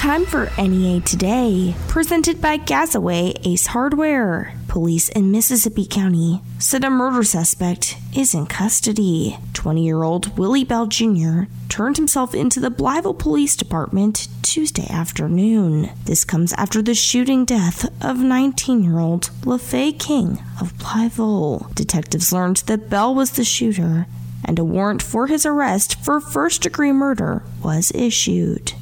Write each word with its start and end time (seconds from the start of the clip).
Time 0.00 0.24
for 0.24 0.50
NEA 0.56 1.02
Today, 1.02 1.74
presented 1.86 2.40
by 2.40 2.56
Gazaway 2.56 3.34
Ace 3.44 3.66
Hardware. 3.66 4.54
Police 4.66 5.10
in 5.10 5.30
Mississippi 5.30 5.84
County 5.84 6.40
said 6.58 6.84
a 6.84 6.90
murder 6.90 7.22
suspect 7.22 7.98
is 8.16 8.32
in 8.32 8.46
custody. 8.46 9.36
20 9.52 9.84
year 9.84 10.02
old 10.02 10.38
Willie 10.38 10.64
Bell 10.64 10.86
Jr. 10.86 11.42
turned 11.68 11.98
himself 11.98 12.34
into 12.34 12.60
the 12.60 12.70
Blytheville 12.70 13.18
Police 13.18 13.54
Department 13.54 14.28
Tuesday 14.40 14.86
afternoon. 14.88 15.90
This 16.06 16.24
comes 16.24 16.54
after 16.54 16.80
the 16.80 16.94
shooting 16.94 17.44
death 17.44 17.86
of 18.02 18.20
19 18.20 18.82
year 18.82 19.00
old 19.00 19.28
LaFay 19.42 19.98
King 19.98 20.42
of 20.58 20.72
Blytheville. 20.78 21.74
Detectives 21.74 22.32
learned 22.32 22.62
that 22.68 22.88
Bell 22.88 23.14
was 23.14 23.32
the 23.32 23.44
shooter, 23.44 24.06
and 24.46 24.58
a 24.58 24.64
warrant 24.64 25.02
for 25.02 25.26
his 25.26 25.44
arrest 25.44 26.02
for 26.02 26.22
first 26.22 26.62
degree 26.62 26.90
murder 26.90 27.42
was 27.62 27.92
issued. 27.94 28.72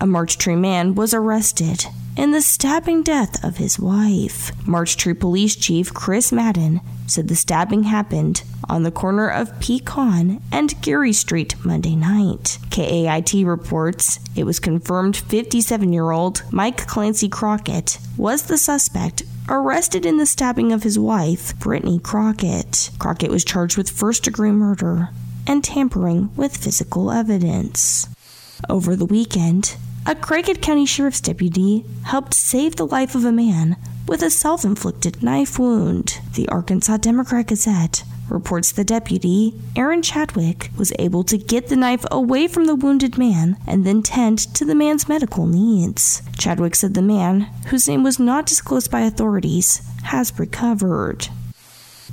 A 0.00 0.06
Marked 0.06 0.38
Tree 0.38 0.54
man 0.54 0.94
was 0.94 1.12
arrested 1.12 1.86
in 2.16 2.30
the 2.30 2.40
stabbing 2.40 3.02
death 3.02 3.42
of 3.44 3.56
his 3.56 3.80
wife. 3.80 4.52
Marked 4.66 4.96
Tree 4.96 5.14
Police 5.14 5.56
Chief 5.56 5.92
Chris 5.92 6.30
Madden 6.30 6.80
said 7.08 7.26
the 7.26 7.34
stabbing 7.34 7.82
happened 7.84 8.44
on 8.68 8.84
the 8.84 8.92
corner 8.92 9.28
of 9.28 9.58
Pecan 9.60 10.40
and 10.52 10.80
Geary 10.82 11.12
Street 11.12 11.54
Monday 11.64 11.96
night. 11.96 12.58
KAIT 12.70 13.44
reports 13.44 14.20
it 14.36 14.44
was 14.44 14.60
confirmed 14.60 15.16
57 15.16 15.92
year 15.92 16.12
old 16.12 16.44
Mike 16.52 16.86
Clancy 16.86 17.28
Crockett 17.28 17.98
was 18.16 18.42
the 18.42 18.58
suspect 18.58 19.24
arrested 19.48 20.06
in 20.06 20.18
the 20.18 20.26
stabbing 20.26 20.72
of 20.72 20.84
his 20.84 20.98
wife, 20.98 21.58
Brittany 21.58 21.98
Crockett. 21.98 22.90
Crockett 22.98 23.30
was 23.30 23.44
charged 23.44 23.76
with 23.76 23.90
first 23.90 24.24
degree 24.24 24.52
murder 24.52 25.08
and 25.46 25.64
tampering 25.64 26.30
with 26.36 26.56
physical 26.56 27.10
evidence. 27.10 28.06
Over 28.68 28.96
the 28.96 29.06
weekend, 29.06 29.76
a 30.06 30.14
Craighead 30.14 30.62
County 30.62 30.86
Sheriff's 30.86 31.20
deputy 31.20 31.84
helped 32.04 32.34
save 32.34 32.76
the 32.76 32.86
life 32.86 33.14
of 33.14 33.24
a 33.24 33.32
man 33.32 33.76
with 34.06 34.22
a 34.22 34.30
self 34.30 34.64
inflicted 34.64 35.22
knife 35.22 35.58
wound. 35.58 36.20
The 36.34 36.48
Arkansas 36.48 36.98
Democrat 36.98 37.46
Gazette 37.48 38.04
reports 38.28 38.72
the 38.72 38.84
deputy, 38.84 39.54
Aaron 39.76 40.02
Chadwick, 40.02 40.70
was 40.76 40.92
able 40.98 41.24
to 41.24 41.38
get 41.38 41.68
the 41.68 41.76
knife 41.76 42.04
away 42.10 42.46
from 42.46 42.66
the 42.66 42.74
wounded 42.74 43.18
man 43.18 43.56
and 43.66 43.86
then 43.86 44.02
tend 44.02 44.38
to 44.54 44.64
the 44.64 44.74
man's 44.74 45.08
medical 45.08 45.46
needs. 45.46 46.22
Chadwick 46.36 46.74
said 46.74 46.94
the 46.94 47.02
man, 47.02 47.42
whose 47.68 47.88
name 47.88 48.02
was 48.02 48.18
not 48.18 48.46
disclosed 48.46 48.90
by 48.90 49.00
authorities, 49.00 49.82
has 50.04 50.38
recovered. 50.38 51.28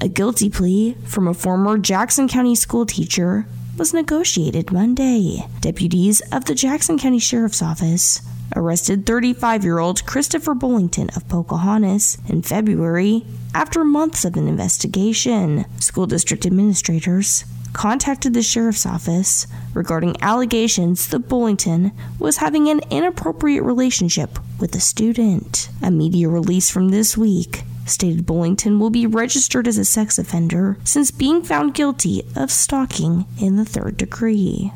A 0.02 0.10
guilty 0.10 0.50
plea 0.50 0.96
from 1.06 1.28
a 1.28 1.34
former 1.34 1.78
Jackson 1.78 2.28
County 2.28 2.56
school 2.56 2.86
teacher 2.86 3.46
was 3.78 3.94
negotiated 3.94 4.72
Monday. 4.72 5.46
Deputies 5.60 6.22
of 6.32 6.46
the 6.46 6.56
Jackson 6.56 6.98
County 6.98 7.20
Sheriff's 7.20 7.62
Office 7.62 8.22
arrested 8.56 9.06
35 9.06 9.64
year 9.64 9.80
old 9.80 10.06
Christopher 10.06 10.54
Bullington 10.54 11.16
of 11.16 11.28
Pocahontas 11.28 12.18
in 12.30 12.42
February 12.42 13.26
after 13.54 13.84
months 13.84 14.24
of 14.24 14.36
an 14.38 14.48
investigation. 14.48 15.66
School 15.80 16.08
district 16.08 16.46
administrators 16.46 17.44
contacted 17.74 18.34
the 18.34 18.42
sheriff's 18.42 18.86
office 18.86 19.48
regarding 19.74 20.16
allegations 20.22 21.10
that 21.10 21.28
Bullington 21.28 21.92
was 22.18 22.38
having 22.38 22.70
an 22.70 22.80
inappropriate 22.90 23.64
relationship 23.64 24.40
with 24.60 24.74
a 24.76 24.80
student. 24.80 25.68
A 25.82 25.92
media 25.92 26.30
release 26.30 26.70
from 26.70 26.90
this 26.90 27.18
week 27.18 27.64
stated 27.86 28.26
Bullington 28.26 28.80
will 28.80 28.90
be 28.90 29.06
registered 29.06 29.68
as 29.68 29.78
a 29.78 29.86
sex 29.86 30.18
offender 30.18 30.78
since 30.84 31.12
being 31.12 31.42
found 31.42 31.74
guilty 31.74 32.24
of 32.36 32.52
stalking 32.52 33.26
in 33.40 33.56
the 33.56 33.66
third 33.66 33.98
degree. 33.98 34.72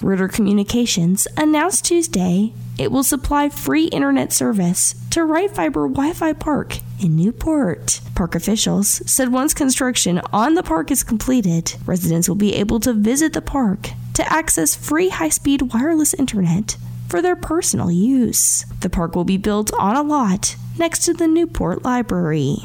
Ritter 0.00 0.28
Communications 0.28 1.26
announced 1.36 1.84
Tuesday 1.84 2.52
it 2.78 2.92
will 2.92 3.02
supply 3.02 3.48
free 3.48 3.86
internet 3.86 4.32
service 4.32 4.94
to 5.10 5.24
Right 5.24 5.50
Fiber 5.50 5.88
Wi 5.88 6.12
Fi 6.12 6.32
Park 6.32 6.78
in 7.00 7.16
Newport. 7.16 8.00
Park 8.14 8.36
officials 8.36 9.02
said 9.10 9.32
once 9.32 9.52
construction 9.52 10.20
on 10.32 10.54
the 10.54 10.62
park 10.62 10.92
is 10.92 11.02
completed, 11.02 11.74
residents 11.86 12.28
will 12.28 12.36
be 12.36 12.54
able 12.54 12.78
to 12.80 12.92
visit 12.92 13.32
the 13.32 13.42
park 13.42 13.90
to 14.14 14.32
access 14.32 14.76
free 14.76 15.08
high 15.08 15.28
speed 15.28 15.72
wireless 15.72 16.14
internet 16.14 16.76
for 17.08 17.22
their 17.22 17.36
personal 17.36 17.90
use. 17.90 18.64
The 18.80 18.90
park 18.90 19.16
will 19.16 19.24
be 19.24 19.38
built 19.38 19.72
on 19.74 19.96
a 19.96 20.02
lot 20.02 20.56
next 20.78 21.00
to 21.04 21.14
the 21.14 21.26
Newport 21.26 21.84
Library. 21.84 22.58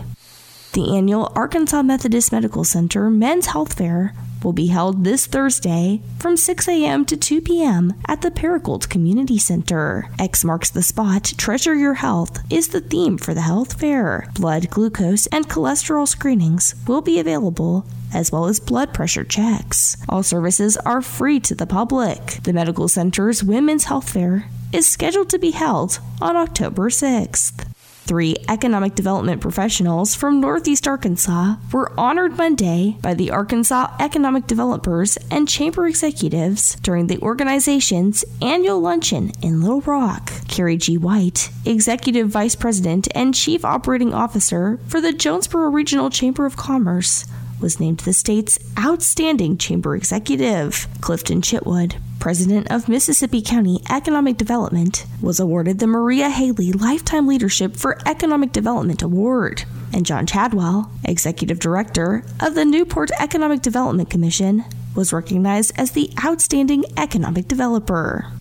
The 0.74 0.98
annual 0.98 1.32
Arkansas 1.36 1.84
Methodist 1.84 2.32
Medical 2.32 2.64
Center 2.64 3.08
Men's 3.08 3.46
Health 3.46 3.74
Fair 3.78 4.12
will 4.44 4.54
be 4.54 4.68
held 4.68 5.04
this 5.04 5.28
Thursday 5.28 6.02
from 6.18 6.36
6 6.36 6.68
a.m. 6.68 7.06
to 7.06 7.16
2 7.16 7.42
p.m. 7.42 7.94
at 8.08 8.22
the 8.22 8.32
Paragould 8.32 8.90
Community 8.90 9.38
Center. 9.38 10.10
X 10.18 10.44
marks 10.44 10.72
the 10.72 10.82
spot. 10.82 11.32
Treasure 11.38 11.76
Your 11.76 11.94
Health 11.94 12.40
is 12.52 12.70
the 12.70 12.82
theme 12.82 13.20
for 13.20 13.36
the 13.36 13.42
health 13.42 13.80
fair. 13.80 14.28
Blood, 14.34 14.72
glucose, 14.72 15.28
and 15.28 15.48
cholesterol 15.48 16.08
screenings 16.08 16.74
will 16.88 17.02
be 17.02 17.20
available 17.20 17.86
as 18.12 18.32
well 18.32 18.48
as 18.48 18.60
blood 18.60 18.96
pressure 18.96 19.24
checks. 19.24 19.96
All 20.10 20.24
services 20.24 20.76
are 20.78 21.04
free 21.04 21.40
to 21.42 21.54
the 21.54 21.68
public. 21.68 22.40
The 22.42 22.54
Medical 22.54 22.88
Center's 22.88 23.44
Women's 23.44 23.84
Health 23.84 24.10
Fair 24.10 24.50
is 24.72 24.88
scheduled 24.88 25.30
to 25.30 25.38
be 25.38 25.52
held 25.52 26.00
on 26.20 26.36
October 26.36 26.90
6th. 26.90 27.73
Three 28.06 28.36
economic 28.50 28.96
development 28.96 29.40
professionals 29.40 30.14
from 30.14 30.42
Northeast 30.42 30.90
Arkansas 30.90 31.56
were 31.72 31.98
honored 31.98 32.36
Monday 32.36 32.98
by 33.02 33.14
the 33.14 33.32
Arkansas 33.32 33.96
Economic 33.98 34.46
Developers 34.46 35.18
and 35.32 35.48
Chamber 35.48 35.88
executives 35.88 36.76
during 36.82 37.08
the 37.08 37.18
organization's 37.20 38.26
annual 38.42 38.82
luncheon 38.82 39.32
in 39.42 39.62
Little 39.62 39.80
Rock. 39.80 40.34
Carrie 40.50 40.76
G. 40.76 40.98
White, 40.98 41.50
Executive 41.64 42.28
Vice 42.28 42.56
President 42.56 43.08
and 43.16 43.34
Chief 43.34 43.64
Operating 43.64 44.14
Officer 44.14 44.82
for 44.90 45.00
the 45.00 45.14
Jonesboro 45.14 45.70
Regional 45.70 46.10
Chamber 46.10 46.46
of 46.46 46.58
Commerce, 46.58 47.26
was 47.62 47.80
named 47.80 48.00
the 48.02 48.12
state's 48.12 48.60
outstanding 48.78 49.58
chamber 49.58 49.96
executive. 49.96 50.90
Clifton 51.00 51.40
Chitwood, 51.40 51.96
president 52.24 52.72
of 52.72 52.88
Mississippi 52.88 53.42
County 53.42 53.82
Economic 53.90 54.38
Development, 54.38 55.06
was 55.22 55.42
awarded 55.42 55.80
the 55.80 55.88
Maria 55.88 56.30
Haley 56.30 56.72
Lifetime 56.72 57.28
Leadership 57.28 57.76
for 57.76 58.00
Economic 58.06 58.54
Development 58.54 59.02
Award. 59.02 59.66
And 59.92 60.06
John 60.06 60.26
Chadwell, 60.26 60.90
executive 61.04 61.60
director 61.60 62.24
of 62.40 62.56
the 62.56 62.64
Newport 62.64 63.12
Economic 63.20 63.62
Development 63.62 64.10
Commission, 64.10 64.64
was 64.96 65.12
recognized 65.12 65.74
as 65.78 65.92
the 65.92 66.12
outstanding 66.24 66.86
economic 66.96 67.50
developer. 67.50 68.32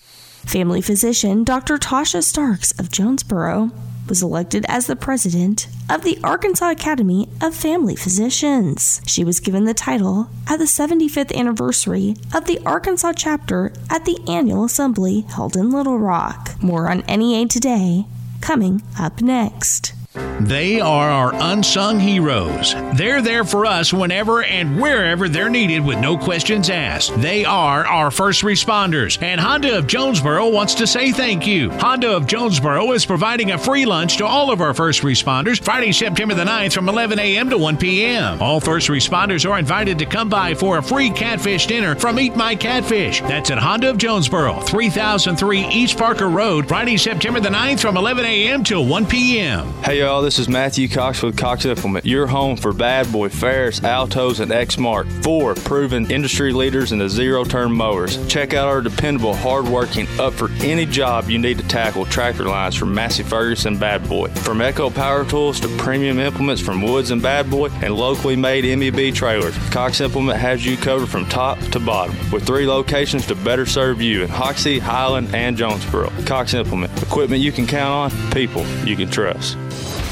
Family 0.47 0.81
physician 0.81 1.43
Dr. 1.43 1.77
Tasha 1.77 2.23
Starks 2.23 2.71
of 2.79 2.89
Jonesboro 2.89 3.73
was 4.13 4.23
elected 4.23 4.67
as 4.69 4.87
the 4.87 4.95
president 4.95 5.67
of 5.89 6.03
the 6.03 6.19
Arkansas 6.23 6.69
Academy 6.69 7.31
of 7.41 7.55
Family 7.55 7.97
Physicians. 7.97 9.01
She 9.07 9.25
was 9.25 9.41
given 9.41 9.65
the 9.65 9.73
title 9.73 10.29
at 10.47 10.59
the 10.59 10.67
75th 10.67 11.35
anniversary 11.35 12.17
of 12.35 12.45
the 12.45 12.61
Arkansas 12.67 13.15
chapter 13.17 13.73
at 13.89 14.05
the 14.05 14.19
annual 14.29 14.65
assembly 14.65 15.23
held 15.31 15.57
in 15.57 15.71
Little 15.71 15.99
Rock. 15.99 16.63
More 16.63 16.91
on 16.91 17.05
NEA 17.09 17.49
today, 17.49 18.05
coming 18.43 18.83
up 18.99 19.23
next. 19.23 19.95
They 20.15 20.81
are 20.81 21.09
our 21.09 21.35
unsung 21.35 21.99
heroes. 21.99 22.75
They're 22.95 23.23
there 23.23 23.45
for 23.45 23.65
us 23.65 23.93
whenever 23.93 24.43
and 24.43 24.81
wherever 24.81 25.29
they're 25.29 25.49
needed 25.49 25.85
with 25.85 25.99
no 26.01 26.19
questions 26.19 26.69
asked. 26.69 27.15
They 27.21 27.45
are 27.45 27.87
our 27.87 28.11
first 28.11 28.43
responders, 28.43 29.23
and 29.23 29.41
Honda 29.41 29.79
of 29.79 29.87
Jonesboro 29.87 30.51
wants 30.51 30.75
to 30.75 30.87
say 30.87 31.13
thank 31.13 31.47
you. 31.47 31.71
Honda 31.71 32.15
of 32.15 32.27
Jonesboro 32.27 32.93
is 32.93 33.07
providing 33.07 33.53
a 33.53 33.59
free 33.59 33.87
lunch 33.87 34.19
to 34.19 34.27
all 34.27 34.51
of 34.51 34.61
our 34.61 34.75
first 34.75 35.03
responders 35.03 35.63
Friday, 35.63 35.93
September 35.93 36.35
the 36.35 36.45
9th 36.45 36.75
from 36.75 36.89
11 36.89 37.19
a.m. 37.19 37.49
to 37.49 37.57
1 37.57 37.77
p.m. 37.79 38.43
All 38.43 38.61
first 38.61 38.89
responders 38.89 39.49
are 39.49 39.59
invited 39.59 39.99
to 40.01 40.07
come 40.07 40.29
by 40.29 40.55
for 40.55 40.79
a 40.79 40.83
free 40.83 41.11
catfish 41.11 41.67
dinner 41.67 41.95
from 41.95 42.19
Eat 42.19 42.37
My 42.37 42.55
Catfish. 42.55 43.21
That's 43.23 43.51
at 43.51 43.59
Honda 43.59 43.91
of 43.91 43.99
Jonesboro, 43.99 44.61
3003 44.61 45.69
East 45.69 45.97
Parker 45.97 46.29
Road, 46.29 46.69
Friday, 46.69 46.97
September 46.97 47.41
the 47.41 47.49
9th 47.49 47.81
from 47.81 47.97
11 47.97 48.25
a.m. 48.27 48.65
to 48.65 48.81
1 48.81 49.07
p.m. 49.07 49.73
Hey 49.85 50.02
y'all, 50.03 50.21
this 50.21 50.41
is 50.41 50.49
Matthew 50.49 50.89
Cox 50.89 51.23
with 51.23 51.37
Cox 51.37 51.65
Implement, 51.65 52.05
your 52.05 52.27
home 52.27 52.57
for 52.57 52.73
Bad 52.73 53.13
Boy, 53.13 53.29
Ferris, 53.29 53.79
Altoz, 53.81 54.41
and 54.41 54.51
Exmark, 54.51 55.07
four 55.23 55.55
proven 55.55 56.11
industry 56.11 56.53
leaders 56.53 56.91
in 56.91 56.99
the 56.99 57.09
zero-turn 57.09 57.71
mowers. 57.71 58.19
Check 58.27 58.53
out 58.53 58.67
our 58.67 58.81
dependable, 58.81 59.33
hard-working, 59.33 60.09
up 60.19 60.33
for 60.33 60.51
any 60.61 60.87
job 60.87 61.31
you 61.31 61.39
need 61.39 61.57
to 61.59 61.69
tackle 61.69 62.05
tractor 62.05 62.43
lines 62.43 62.75
from 62.75 62.93
Massey 62.93 63.23
Ferguson 63.23 63.79
Bad 63.79 64.09
Boy. 64.09 64.27
From 64.29 64.61
Echo 64.61 64.91
Power 64.91 65.25
Tools 65.25 65.61
to 65.61 65.69
premium 65.77 66.19
implements 66.19 66.61
from 66.61 66.83
Woods 66.83 67.13
and 67.13 67.23
Bad 67.23 67.49
Boy 67.49 67.69
and 67.81 67.95
locally 67.95 68.35
made 68.35 68.65
MEB 68.65 69.15
trailers, 69.15 69.57
Cox 69.71 70.01
Implement 70.01 70.41
has 70.41 70.67
you 70.67 70.77
covered 70.77 71.11
from 71.11 71.27
top 71.27 71.61
to 71.71 71.79
bottom 71.79 72.17
with 72.33 72.45
three 72.45 72.67
locations 72.67 73.25
to 73.29 73.37
better 73.37 73.67
serve 73.67 74.03
you 74.03 74.25
in 74.25 74.29
Hoxie, 74.29 74.81
Highland, 74.81 75.33
and 75.33 75.57
Jonesboro. 75.57 76.11
Cox 76.27 76.55
Implement, 76.55 77.01
equipment 77.01 77.41
you 77.41 77.53
can 77.53 77.69
count 77.69 78.13
on, 78.13 78.33
people 78.33 78.67
you 78.85 78.97
can 78.97 79.09
trust. 79.09 79.57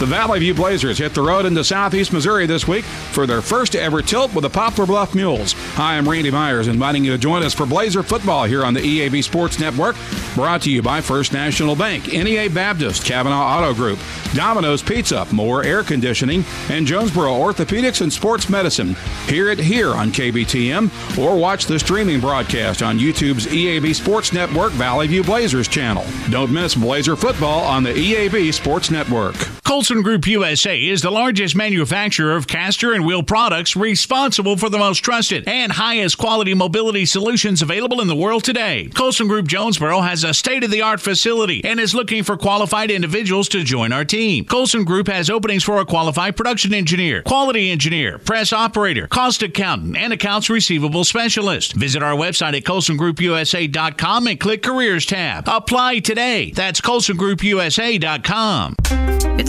The 0.01 0.07
Valley 0.07 0.39
View 0.39 0.55
Blazers 0.55 0.97
hit 0.97 1.13
the 1.13 1.21
road 1.21 1.45
into 1.45 1.63
southeast 1.63 2.11
Missouri 2.11 2.47
this 2.47 2.67
week 2.67 2.87
for 2.87 3.27
their 3.27 3.43
first 3.43 3.77
ever 3.77 4.01
tilt 4.01 4.35
with 4.35 4.45
the 4.45 4.49
Poplar 4.49 4.87
Bluff 4.87 5.15
Mules. 5.15 5.53
Hi, 5.75 5.99
I'm 5.99 6.09
Randy 6.09 6.31
Myers, 6.31 6.69
inviting 6.69 7.05
you 7.05 7.13
to 7.13 7.19
join 7.19 7.43
us 7.43 7.53
for 7.53 7.67
Blazer 7.67 8.03
football 8.03 8.45
here 8.45 8.65
on 8.65 8.73
the 8.73 8.81
EAB 8.81 9.23
Sports 9.23 9.61
Network. 9.61 9.97
Brought 10.35 10.63
to 10.63 10.71
you 10.71 10.81
by 10.81 11.03
First 11.03 11.35
National 11.35 11.77
Bank, 11.77 12.07
NEA 12.07 12.49
Baptist, 12.49 13.03
Cavenaugh 13.03 13.59
Auto 13.59 13.75
Group, 13.75 13.99
Domino's 14.33 14.83
Pizza, 14.83 15.27
More 15.33 15.65
Air 15.65 15.83
Conditioning, 15.83 16.47
and 16.71 16.87
Jonesboro 16.87 17.35
Orthopedics 17.35 18.01
and 18.01 18.11
Sports 18.11 18.49
Medicine. 18.49 18.97
Hear 19.27 19.51
it 19.51 19.59
here 19.59 19.91
on 19.91 20.13
KBTM 20.13 21.19
or 21.19 21.37
watch 21.37 21.67
the 21.67 21.79
streaming 21.79 22.21
broadcast 22.21 22.83
on 22.83 22.99
YouTube's 22.99 23.49
EAB 23.49 23.95
Sports 23.95 24.33
Network 24.33 24.73
Valley 24.73 25.09
View 25.09 25.23
Blazers 25.23 25.69
channel. 25.69 26.07
Don't 26.31 26.51
miss 26.51 26.75
Blazer 26.75 27.17
football 27.17 27.63
on 27.65 27.83
the 27.83 27.93
EAB 27.93 28.55
Sports 28.55 28.91
Network. 28.91 29.37
Colson 29.71 30.03
Group 30.03 30.27
USA 30.27 30.77
is 30.77 31.01
the 31.01 31.13
largest 31.13 31.55
manufacturer 31.55 32.35
of 32.35 32.49
caster 32.49 32.93
and 32.93 33.07
wheel 33.07 33.23
products 33.23 33.77
responsible 33.77 34.57
for 34.57 34.69
the 34.69 34.79
most 34.79 34.99
trusted 34.99 35.47
and 35.47 35.71
highest 35.71 36.19
quality 36.19 36.55
mobility 36.55 37.07
solutions 37.07 37.63
available 37.63 38.01
in 38.01 38.09
the 38.09 38.17
world 38.17 38.43
today. 38.43 38.91
Colson 38.97 39.29
Group 39.29 39.47
Jonesboro 39.47 40.01
has 40.01 40.25
a 40.25 40.35
state 40.35 40.65
of 40.65 40.73
the 40.73 40.83
art 40.83 41.01
facility 41.01 41.65
and 41.65 41.79
is 41.79 41.95
looking 41.95 42.25
for 42.25 42.37
qualified 42.37 42.91
individuals 42.91 43.49
to 43.51 43.63
join 43.63 43.93
our 43.93 44.05
team. 44.05 44.45
Colson 44.45 44.83
Group 44.83 45.07
has 45.07 45.31
openings 45.31 45.63
for 45.63 45.79
a 45.79 45.87
qualified 45.87 46.37
production 46.37 46.75
engineer, 46.75 47.23
quality 47.23 47.71
engineer, 47.71 48.19
press 48.19 48.53
operator, 48.53 49.07
cost 49.07 49.41
accountant, 49.41 49.97
and 49.97 50.13
accounts 50.13 50.51
receivable 50.51 51.05
specialist. 51.05 51.75
Visit 51.75 52.03
our 52.03 52.17
website 52.17 52.57
at 52.57 52.65
colsongroupusa.com 52.65 54.27
and 54.27 54.41
click 54.41 54.65
careers 54.65 55.07
tab. 55.07 55.45
Apply 55.47 56.01
today. 56.01 56.51
That's 56.51 56.81
colsongroupusa.com. 56.81 58.75
It 59.39 59.49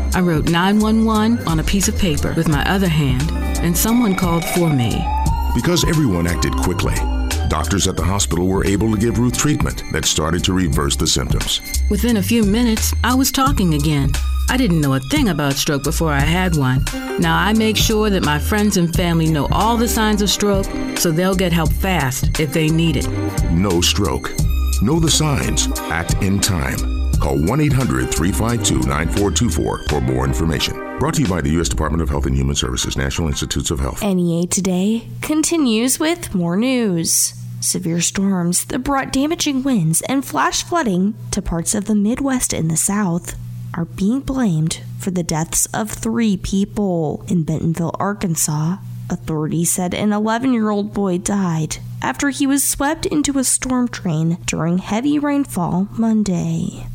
I 0.13 0.19
wrote 0.19 0.49
911 0.49 1.47
on 1.47 1.59
a 1.59 1.63
piece 1.63 1.87
of 1.87 1.97
paper 1.97 2.33
with 2.33 2.49
my 2.49 2.63
other 2.69 2.87
hand, 2.87 3.31
and 3.61 3.77
someone 3.77 4.15
called 4.15 4.43
for 4.43 4.69
me. 4.69 5.05
Because 5.55 5.85
everyone 5.85 6.27
acted 6.27 6.53
quickly, 6.57 6.95
doctors 7.47 7.87
at 7.87 7.95
the 7.95 8.03
hospital 8.03 8.47
were 8.47 8.65
able 8.65 8.91
to 8.91 8.97
give 8.97 9.19
Ruth 9.19 9.37
treatment 9.37 9.83
that 9.93 10.05
started 10.05 10.43
to 10.45 10.53
reverse 10.53 10.95
the 10.95 11.07
symptoms. 11.07 11.61
Within 11.89 12.17
a 12.17 12.23
few 12.23 12.43
minutes, 12.43 12.93
I 13.03 13.15
was 13.15 13.31
talking 13.31 13.73
again. 13.73 14.11
I 14.49 14.57
didn't 14.57 14.81
know 14.81 14.95
a 14.95 14.99
thing 14.99 15.29
about 15.29 15.53
stroke 15.53 15.83
before 15.83 16.11
I 16.11 16.19
had 16.19 16.57
one. 16.57 16.83
Now 17.19 17.37
I 17.37 17.53
make 17.53 17.77
sure 17.77 18.09
that 18.09 18.25
my 18.25 18.37
friends 18.37 18.75
and 18.75 18.93
family 18.93 19.27
know 19.27 19.47
all 19.51 19.77
the 19.77 19.87
signs 19.87 20.21
of 20.21 20.29
stroke 20.29 20.65
so 20.97 21.09
they'll 21.09 21.35
get 21.35 21.53
help 21.53 21.71
fast 21.71 22.37
if 22.39 22.51
they 22.51 22.67
need 22.67 22.97
it. 22.97 23.09
Know 23.51 23.79
stroke. 23.79 24.31
Know 24.81 24.99
the 24.99 25.11
signs. 25.11 25.67
Act 25.89 26.21
in 26.21 26.39
time. 26.41 26.90
Call 27.21 27.37
1 27.37 27.61
800 27.61 28.09
352 28.09 28.79
9424 28.87 29.83
for 29.89 30.01
more 30.01 30.25
information. 30.25 30.73
Brought 30.97 31.13
to 31.13 31.21
you 31.21 31.27
by 31.27 31.39
the 31.39 31.51
U.S. 31.51 31.69
Department 31.69 32.01
of 32.01 32.09
Health 32.09 32.25
and 32.25 32.35
Human 32.35 32.55
Services, 32.55 32.97
National 32.97 33.27
Institutes 33.27 33.69
of 33.69 33.79
Health. 33.79 34.01
NEA 34.01 34.47
Today 34.47 35.07
continues 35.21 35.99
with 35.99 36.33
more 36.33 36.57
news. 36.57 37.35
Severe 37.59 38.01
storms 38.01 38.65
that 38.65 38.79
brought 38.79 39.13
damaging 39.13 39.61
winds 39.61 40.01
and 40.09 40.25
flash 40.25 40.63
flooding 40.63 41.13
to 41.29 41.43
parts 41.43 41.75
of 41.75 41.85
the 41.85 41.93
Midwest 41.93 42.53
and 42.53 42.71
the 42.71 42.75
South 42.75 43.35
are 43.75 43.85
being 43.85 44.21
blamed 44.21 44.81
for 44.97 45.11
the 45.11 45.21
deaths 45.21 45.67
of 45.67 45.91
three 45.91 46.37
people 46.37 47.23
in 47.27 47.43
Bentonville, 47.43 47.95
Arkansas. 47.99 48.77
Authorities 49.11 49.71
said 49.71 49.93
an 49.93 50.11
11 50.11 50.53
year 50.53 50.71
old 50.71 50.91
boy 50.91 51.19
died 51.19 51.77
after 52.01 52.31
he 52.31 52.47
was 52.47 52.63
swept 52.63 53.05
into 53.05 53.37
a 53.37 53.43
storm 53.43 53.87
train 53.87 54.39
during 54.47 54.79
heavy 54.79 55.19
rainfall 55.19 55.87
Monday. 55.91 56.87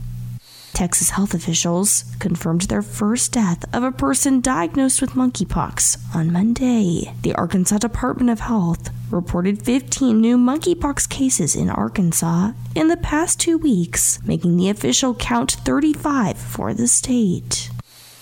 Texas 0.77 1.09
health 1.09 1.33
officials 1.33 2.05
confirmed 2.19 2.61
their 2.69 2.83
first 2.83 3.33
death 3.33 3.65
of 3.75 3.83
a 3.83 3.91
person 3.91 4.43
diagnosed 4.43 5.01
with 5.01 5.13
monkeypox 5.13 5.97
on 6.15 6.31
Monday. 6.31 7.15
The 7.23 7.33
Arkansas 7.33 7.79
Department 7.79 8.29
of 8.29 8.41
Health 8.41 8.91
reported 9.11 9.63
15 9.63 10.21
new 10.21 10.37
monkeypox 10.37 11.09
cases 11.09 11.57
in 11.57 11.71
Arkansas 11.71 12.53
in 12.75 12.89
the 12.89 12.99
past 12.99 13.41
two 13.41 13.57
weeks, 13.57 14.23
making 14.27 14.59
the 14.59 14.69
official 14.69 15.15
count 15.15 15.53
35 15.53 16.37
for 16.37 16.75
the 16.75 16.89
state. 16.89 17.71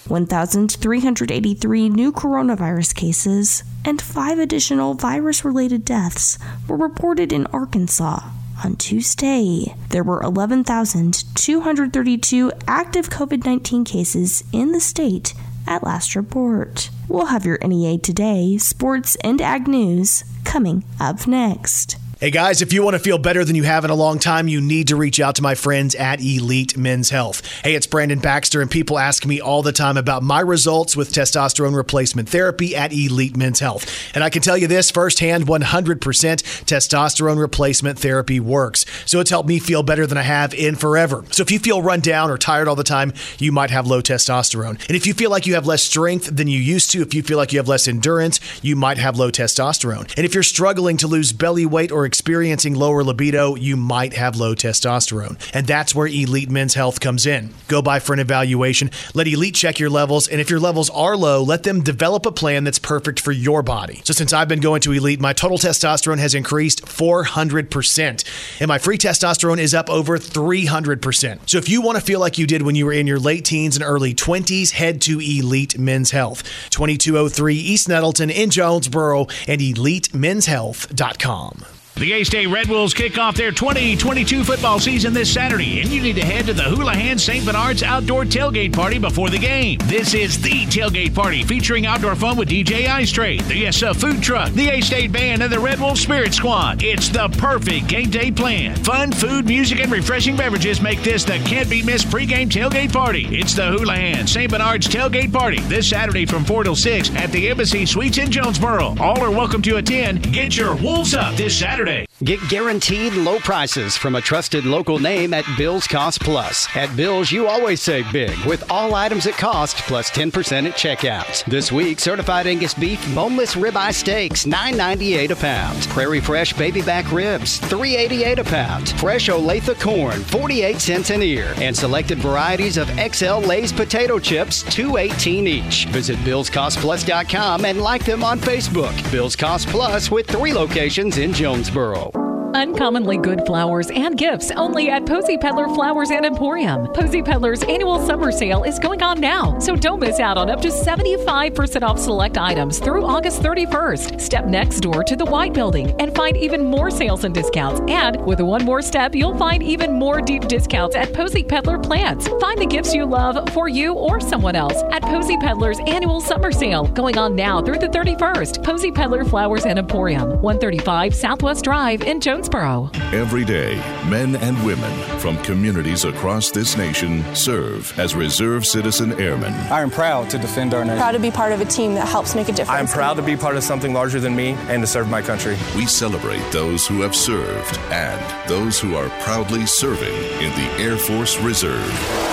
1,383 0.07 1.89
new 1.89 2.13
coronavirus 2.13 2.95
cases 2.95 3.65
and 3.85 4.01
five 4.01 4.39
additional 4.39 4.95
virus 4.95 5.45
related 5.45 5.85
deaths 5.85 6.39
were 6.69 6.77
reported 6.77 7.33
in 7.33 7.47
Arkansas 7.47 8.21
on 8.63 8.77
Tuesday. 8.77 9.75
There 9.89 10.05
were 10.05 10.23
11,232 10.23 12.53
active 12.69 13.11
COVID 13.11 13.45
19 13.45 13.85
cases 13.85 14.45
in 14.53 14.71
the 14.73 14.81
state 14.81 15.35
at 15.67 15.83
last 15.83 16.15
report. 16.15 16.91
We'll 17.09 17.27
have 17.27 17.47
your 17.47 17.59
NEA 17.59 17.99
Today, 17.99 18.59
sports, 18.59 19.17
and 19.25 19.41
ag 19.41 19.67
news 19.67 20.23
coming 20.45 20.85
up 21.01 21.27
next. 21.27 21.97
Hey 22.21 22.31
guys, 22.31 22.63
if 22.63 22.73
you 22.73 22.85
want 22.85 22.95
to 22.95 23.01
feel 23.01 23.19
better 23.19 23.45
than 23.45 23.57
you 23.57 23.65
have 23.65 23.85
in 23.85 23.91
a 23.91 23.95
long 23.95 24.21
time, 24.21 24.47
you 24.47 24.61
need 24.61 24.87
to 24.89 24.95
reach 24.95 25.19
out 25.19 25.35
to 25.35 25.43
my 25.43 25.57
friends 25.57 25.97
at 25.97 26.21
Elite 26.21 26.77
Men's 26.77 27.11
Health. 27.11 27.45
Hey, 27.65 27.75
it's 27.75 27.89
Brandon 27.89 28.21
Baxter, 28.21 28.63
and 28.63 28.71
people 28.71 29.01
ask 29.01 29.27
me 29.27 29.41
all 29.41 29.63
the 29.63 29.73
time 29.73 29.97
about 29.97 30.23
my 30.23 30.39
results 30.39 30.97
with 30.97 31.13
testosterone 31.13 31.75
replacement 31.75 32.29
therapy 32.29 32.77
at 32.77 32.93
Elite 32.93 33.37
Men's 33.37 33.59
Health. 33.59 33.93
And 34.15 34.23
I 34.23 34.31
can 34.31 34.43
tell 34.43 34.57
you 34.57 34.69
this 34.69 34.93
firsthand 34.93 35.49
100% 35.49 35.99
testosterone 35.99 37.39
replacement 37.39 37.99
therapy 37.99 38.39
works. 38.39 38.87
So 39.07 39.19
it's 39.19 39.31
helped 39.31 39.49
me 39.49 39.59
feel 39.59 39.83
better 39.83 40.07
than 40.07 40.17
I 40.17 40.23
have 40.23 40.55
in 40.55 40.77
forever. 40.77 41.25
So 41.33 41.43
if 41.43 41.51
you 41.51 41.59
feel 41.59 41.83
run 41.83 42.01
down 42.01 42.31
or 42.31 42.39
tired 42.39 42.69
all 42.69 42.77
the 42.77 42.85
time, 42.85 43.13
you 43.41 43.51
might 43.51 43.71
have 43.71 43.89
low 43.89 44.01
testosterone. 44.01 44.81
And 44.87 44.97
if 44.97 45.05
you 45.05 45.15
feel 45.15 45.31
like 45.31 45.47
you 45.47 45.55
have 45.55 45.67
less 45.67 45.83
strength 45.83 46.31
than 46.35 46.47
you 46.47 46.61
used 46.61 46.93
to, 46.93 47.03
if 47.03 47.13
you 47.13 47.25
feel 47.25 47.39
like 47.39 47.53
you 47.53 47.59
have 47.59 47.69
less 47.69 47.89
endurance, 47.89 48.39
you 48.63 48.77
might 48.77 48.99
have 48.99 49.19
low 49.19 49.33
testosterone. 49.33 50.15
And 50.17 50.25
if 50.25 50.33
you're 50.33 50.45
struggling 50.45 50.97
to 50.99 51.09
lose 51.09 51.33
belly 51.33 51.67
weight 51.67 51.91
or 51.91 52.04
experiencing 52.07 52.75
lower 52.75 53.03
libido, 53.03 53.55
you 53.55 53.77
might 53.77 54.15
have 54.15 54.37
low 54.37 54.55
testosterone. 54.55 55.39
And 55.55 55.67
that's 55.67 55.95
where 55.95 56.07
Elite 56.07 56.51
Men's 56.51 56.75
Health 56.75 57.01
comes 57.01 57.27
in. 57.27 57.51
Go 57.69 57.83
by 57.83 57.99
for 57.99 58.13
an 58.13 58.19
evaluation, 58.19 58.91
let 59.15 59.27
Elite 59.27 59.55
check 59.55 59.79
your 59.79 59.91
levels, 59.91 60.29
and 60.29 60.41
if 60.41 60.51
your 60.51 60.61
levels 60.61 60.91
are 60.91 61.17
low, 61.17 61.43
let 61.43 61.63
them 61.63 61.83
develop 61.83 62.27
a 62.27 62.33
plan 62.33 62.65
that's 62.65 62.79
perfect 62.79 63.21
for 63.21 63.33
your 63.33 63.63
body. 63.63 64.03
So 64.05 64.13
since 64.13 64.33
I've 64.33 64.49
been 64.49 64.61
going 64.61 64.81
to 64.83 64.93
Elite, 64.93 65.21
my 65.21 65.33
total 65.33 65.59
testosterone 65.59 66.19
has 66.19 66.35
increased 66.35 66.85
400%, 66.85 68.61
and 68.61 68.69
my 68.69 68.79
free 68.79 68.99
testosterone 68.99 69.59
is 69.59 69.75
up 69.75 69.91
over 69.91 70.19
300%. 70.19 71.49
So 71.49 71.59
if 71.59 71.69
you 71.69 71.83
want 71.83 71.99
to 71.99 72.05
feel 72.05 72.21
like 72.21 72.39
you 72.39 72.47
did 72.47 72.63
when 72.63 72.75
you 72.75 72.87
were 72.87 72.93
in 72.93 73.07
your 73.07 73.19
late 73.19 73.45
teens 73.45 73.77
and 73.77 73.85
early 73.85 74.15
20s, 74.15 74.73
head 74.73 75.01
to 75.03 75.21
Elite 75.21 75.79
Men's 75.79 76.11
Health, 76.11 76.43
2203 76.71 77.55
East 77.55 77.89
Nettleton 77.89 78.31
in 78.31 78.51
Jonesboro, 78.51 79.27
and 79.47 79.61
EliteMen'sHealth.com. 79.61 81.84
The 81.97 82.13
A 82.13 82.25
State 82.25 82.49
Red 82.49 82.69
Wolves 82.69 82.93
kick 82.93 83.19
off 83.19 83.37
their 83.37 83.53
2022 83.53 84.43
football 84.43 84.81
season 84.81 85.15
this 85.15 85.33
Saturday, 85.33 85.81
and 85.81 85.89
you 85.91 86.03
need 86.03 86.17
to 86.17 86.25
head 86.25 86.47
to 86.47 86.53
the 86.53 86.65
Houlihan 86.65 87.21
St. 87.21 87.47
Bernard's 87.47 87.85
Outdoor 87.85 88.25
Tailgate 88.25 88.73
Party 88.73 88.99
before 88.99 89.31
the 89.31 89.39
game. 89.39 89.79
This 89.85 90.13
is 90.13 90.43
the 90.43 90.67
tailgate 90.67 91.15
party 91.15 91.45
featuring 91.45 91.87
outdoor 91.87 92.17
fun 92.17 92.37
with 92.37 92.49
DJ 92.49 92.89
Ice 92.89 93.13
Trade, 93.13 93.43
the 93.43 93.69
uh, 93.69 93.95
food 93.95 94.21
truck, 94.21 94.51
the 94.55 94.71
A 94.71 94.81
State 94.81 95.13
Band, 95.13 95.45
and 95.45 95.53
the 95.53 95.61
Red 95.61 95.79
Wolf 95.79 95.97
Spirit 95.97 96.35
Squad. 96.35 96.83
It's 96.83 97.11
the 97.11 97.29
perfect 97.39 97.87
game 97.87 98.11
day 98.11 98.33
plan. 98.33 98.75
Fun, 98.83 99.13
food, 99.13 99.47
music, 99.47 99.79
and 99.79 99.93
refreshing 99.93 100.35
beverages 100.35 100.81
make 100.81 101.01
this 101.05 101.23
the 101.23 101.39
can't 101.47 101.71
be 101.71 101.81
missed 101.81 102.09
pregame 102.09 102.49
tailgate 102.49 102.93
party. 102.93 103.29
It's 103.31 103.55
the 103.55 103.67
Houlihan 103.67 104.27
St. 104.27 104.51
Bernard's 104.51 104.89
Tailgate 104.89 105.33
Party 105.33 105.61
this 105.61 105.91
Saturday 105.91 106.27
from 106.27 106.45
4 106.45 106.65
till 106.65 106.75
6 106.75 107.11
at 107.15 107.31
the 107.31 107.49
Embassy 107.49 107.87
Suites 107.87 108.19
in 108.19 108.33
Jonesboro. 108.33 108.97
All 108.99 109.23
are 109.23 109.31
welcome 109.31 109.63
to 109.63 109.77
attend. 109.77 110.33
Get 110.33 110.57
your 110.57 110.75
wolves 110.75 111.15
up 111.15 111.37
this 111.37 111.57
Saturday 111.57 111.84
Saturday. 111.85 112.07
Get 112.23 112.41
guaranteed 112.49 113.13
low 113.15 113.39
prices 113.41 113.97
from 113.97 114.15
a 114.15 114.21
trusted 114.21 114.65
local 114.65 114.99
name 114.99 115.35
at 115.35 115.45
Bill's 115.59 115.87
Cost 115.87 116.21
Plus. 116.21 116.69
At 116.77 116.97
Bill's, 116.97 117.31
you 117.31 117.47
always 117.47 117.83
save 117.83 118.11
big 118.13 118.37
with 118.47 118.71
all 118.71 118.95
items 118.95 119.27
at 119.27 119.35
cost 119.35 119.77
plus 119.79 120.11
10% 120.11 120.69
at 120.69 120.75
checkout. 120.75 121.45
This 121.45 121.71
week, 121.73 121.99
certified 122.01 122.47
Angus 122.47 122.73
beef 122.73 123.05
boneless 123.15 123.57
ribeye 123.57 123.93
steaks, 123.93 124.47
$9.98 124.47 125.31
a 125.31 125.37
pound. 125.37 125.89
Prairie 125.89 126.21
Fresh 126.21 126.55
baby 126.55 126.83
back 126.83 127.11
ribs, 127.13 127.61
$3.88 127.63 128.39
a 128.39 128.45
pound. 128.45 128.89
Fresh 129.01 129.29
Olathe 129.29 129.79
corn, 129.81 130.21
48 130.23 130.81
cents 130.81 131.11
an 131.11 131.23
ear. 131.23 131.53
And 131.59 131.77
selected 131.77 132.19
varieties 132.19 132.79
of 132.79 132.89
XL 132.91 133.41
Lay's 133.41 133.73
potato 133.73 134.19
chips, 134.19 134.63
$2.18 134.65 135.47
each. 135.47 135.87
Visit 135.87 136.17
BillsCostPlus.com 136.19 137.65
and 137.65 137.81
like 137.81 138.05
them 138.05 138.23
on 138.23 138.39
Facebook. 138.39 138.95
Bill's 139.11 139.37
Cost 139.37 139.69
Plus 139.69 140.11
with 140.11 140.27
three 140.27 140.53
locations 140.53 141.19
in 141.19 141.33
Jonesboro. 141.33 141.74
Foxborough. 141.75 142.24
Uncommonly 142.55 143.17
good 143.17 143.45
flowers 143.47 143.91
and 143.91 144.17
gifts 144.17 144.53
only 144.53 144.89
at 144.89 145.05
Posy 145.07 145.37
Peddler 145.37 145.67
Flowers 145.67 146.13
and 146.13 146.25
Emporium. 146.25 146.87
Posy 146.93 147.21
Peddler's 147.21 147.65
annual 147.65 147.99
summer 148.07 148.31
sale 148.31 148.63
is 148.63 148.79
going 148.79 149.03
on 149.03 149.21
now, 149.21 149.59
so 149.59 149.75
don't 149.75 149.99
miss 149.99 150.21
out 150.21 150.39
on 150.39 150.49
up 150.49 150.61
to 150.61 150.69
75% 150.69 151.83
off 151.83 151.99
select 151.99 152.39
items 152.39 152.79
through 152.79 153.05
August 153.05 153.43
31st. 153.43 154.21
Step 154.21 154.45
next 154.45 154.81
door 154.81 155.03
to 155.03 155.17
the 155.17 155.25
White 155.25 155.53
Building 155.53 156.01
and 156.01 156.15
find 156.15 156.37
even 156.37 156.65
more 156.65 156.93
sales 156.93 157.25
and 157.25 157.35
discounts. 157.35 157.81
And 157.89 158.25
with 158.25 158.41
one 158.41 158.65
more 158.65 158.83
step, 158.83 159.17
you'll 159.17 159.37
find 159.37 159.61
even 159.61 159.93
more 159.93 160.21
deep 160.21 160.47
discounts 160.47 160.95
at 160.95 161.13
Posy 161.13 161.43
Peddler 161.43 161.79
Plants. 161.81 162.29
Find 162.41 162.61
the 162.61 162.67
gifts 162.67 162.95
you 162.95 163.05
love 163.05 163.49
for 163.53 163.69
you 163.69 163.95
or 163.95 164.21
someone 164.21 164.55
else 164.55 164.81
at 164.93 165.03
Posy 165.03 165.37
Peddler's 165.39 165.81
annual 165.89 166.21
summer 166.21 166.53
sale 166.53 166.87
going 166.87 167.19
on 167.19 167.35
now 167.35 167.61
through 167.61 167.81
the 167.81 167.89
31st. 167.89 168.63
Posy 168.63 168.93
Peddler 168.93 169.25
Flowers 169.25 169.67
and 169.67 169.77
Emporium, 169.77 170.41
135 170.41 171.15
Southwest 171.17 171.65
Drive 171.65 172.03
in 172.03 172.21
Jonesboro. 172.45 172.91
Every 173.13 173.45
day, 173.45 173.77
men 174.09 174.37
and 174.37 174.63
women 174.65 174.93
from 175.19 175.37
communities 175.43 176.05
across 176.05 176.51
this 176.51 176.77
nation 176.77 177.25
serve 177.35 177.99
as 177.99 178.15
Reserve 178.15 178.67
Citizen 178.67 179.19
Airmen. 179.21 179.53
I 179.71 179.81
am 179.81 179.91
proud 179.91 180.29
to 180.31 180.39
defend 180.39 180.75
our 180.75 180.85
nation. 180.85 180.99
Proud 180.99 181.13
to 181.13 181.19
be 181.19 181.31
part 181.31 181.53
of 181.53 181.61
a 181.61 181.65
team 181.65 181.95
that 181.95 182.07
helps 182.07 182.35
make 182.35 182.49
a 182.49 182.53
difference. 182.53 182.71
I 182.71 182.81
am 182.81 182.87
proud 182.87 183.15
to 183.15 183.23
be 183.23 183.37
part 183.37 183.57
of 183.57 183.65
something 183.65 183.93
larger 183.95 184.21
than 184.21 184.37
me 184.37 184.57
and 184.69 184.83
to 184.83 184.87
serve 184.87 185.09
my 185.09 185.23
country. 185.23 185.57
We 185.75 185.87
celebrate 185.87 186.43
those 186.53 186.87
who 186.87 187.01
have 187.01 187.15
served 187.15 187.79
and 187.91 188.49
those 188.49 188.79
who 188.79 188.95
are 188.95 189.09
proudly 189.21 189.67
serving 189.67 190.15
in 190.15 190.51
the 190.51 190.69
Air 190.83 190.97
Force 190.97 191.39
Reserve. 191.41 191.83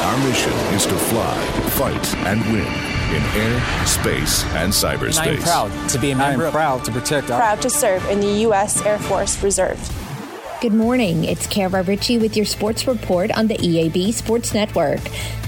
Our 0.04 0.18
mission 0.28 0.54
is 0.76 0.86
to 0.88 0.96
fly, 0.96 1.42
fight, 1.72 2.16
and 2.28 2.42
win 2.52 2.68
in 3.12 3.24
air, 3.36 3.86
space, 3.86 4.46
and 4.56 4.72
cyberspace. 4.72 5.20
And 5.20 5.30
I 5.30 5.34
am 5.34 5.42
proud 5.42 5.90
to 5.90 6.00
be 6.00 6.12
a 6.12 6.16
member. 6.16 6.44
I 6.44 6.48
am 6.48 6.52
proud 6.54 6.86
to 6.86 6.92
protect 6.92 7.30
our. 7.30 7.40
Proud 7.40 7.62
to 7.62 7.70
serve 7.70 8.06
in 8.10 8.22
the 8.22 8.32
U.S. 8.42 8.82
Air 8.86 9.00
Force 9.00 9.42
Reserve. 9.44 10.01
Good 10.62 10.74
morning. 10.76 11.24
It's 11.24 11.48
Kara 11.48 11.82
Ritchie 11.82 12.20
with 12.20 12.38
your 12.38 12.46
sports 12.46 12.86
report 12.86 13.32
on 13.32 13.48
the 13.48 13.56
EAB 13.56 14.14
Sports 14.14 14.54
Network. 14.54 15.00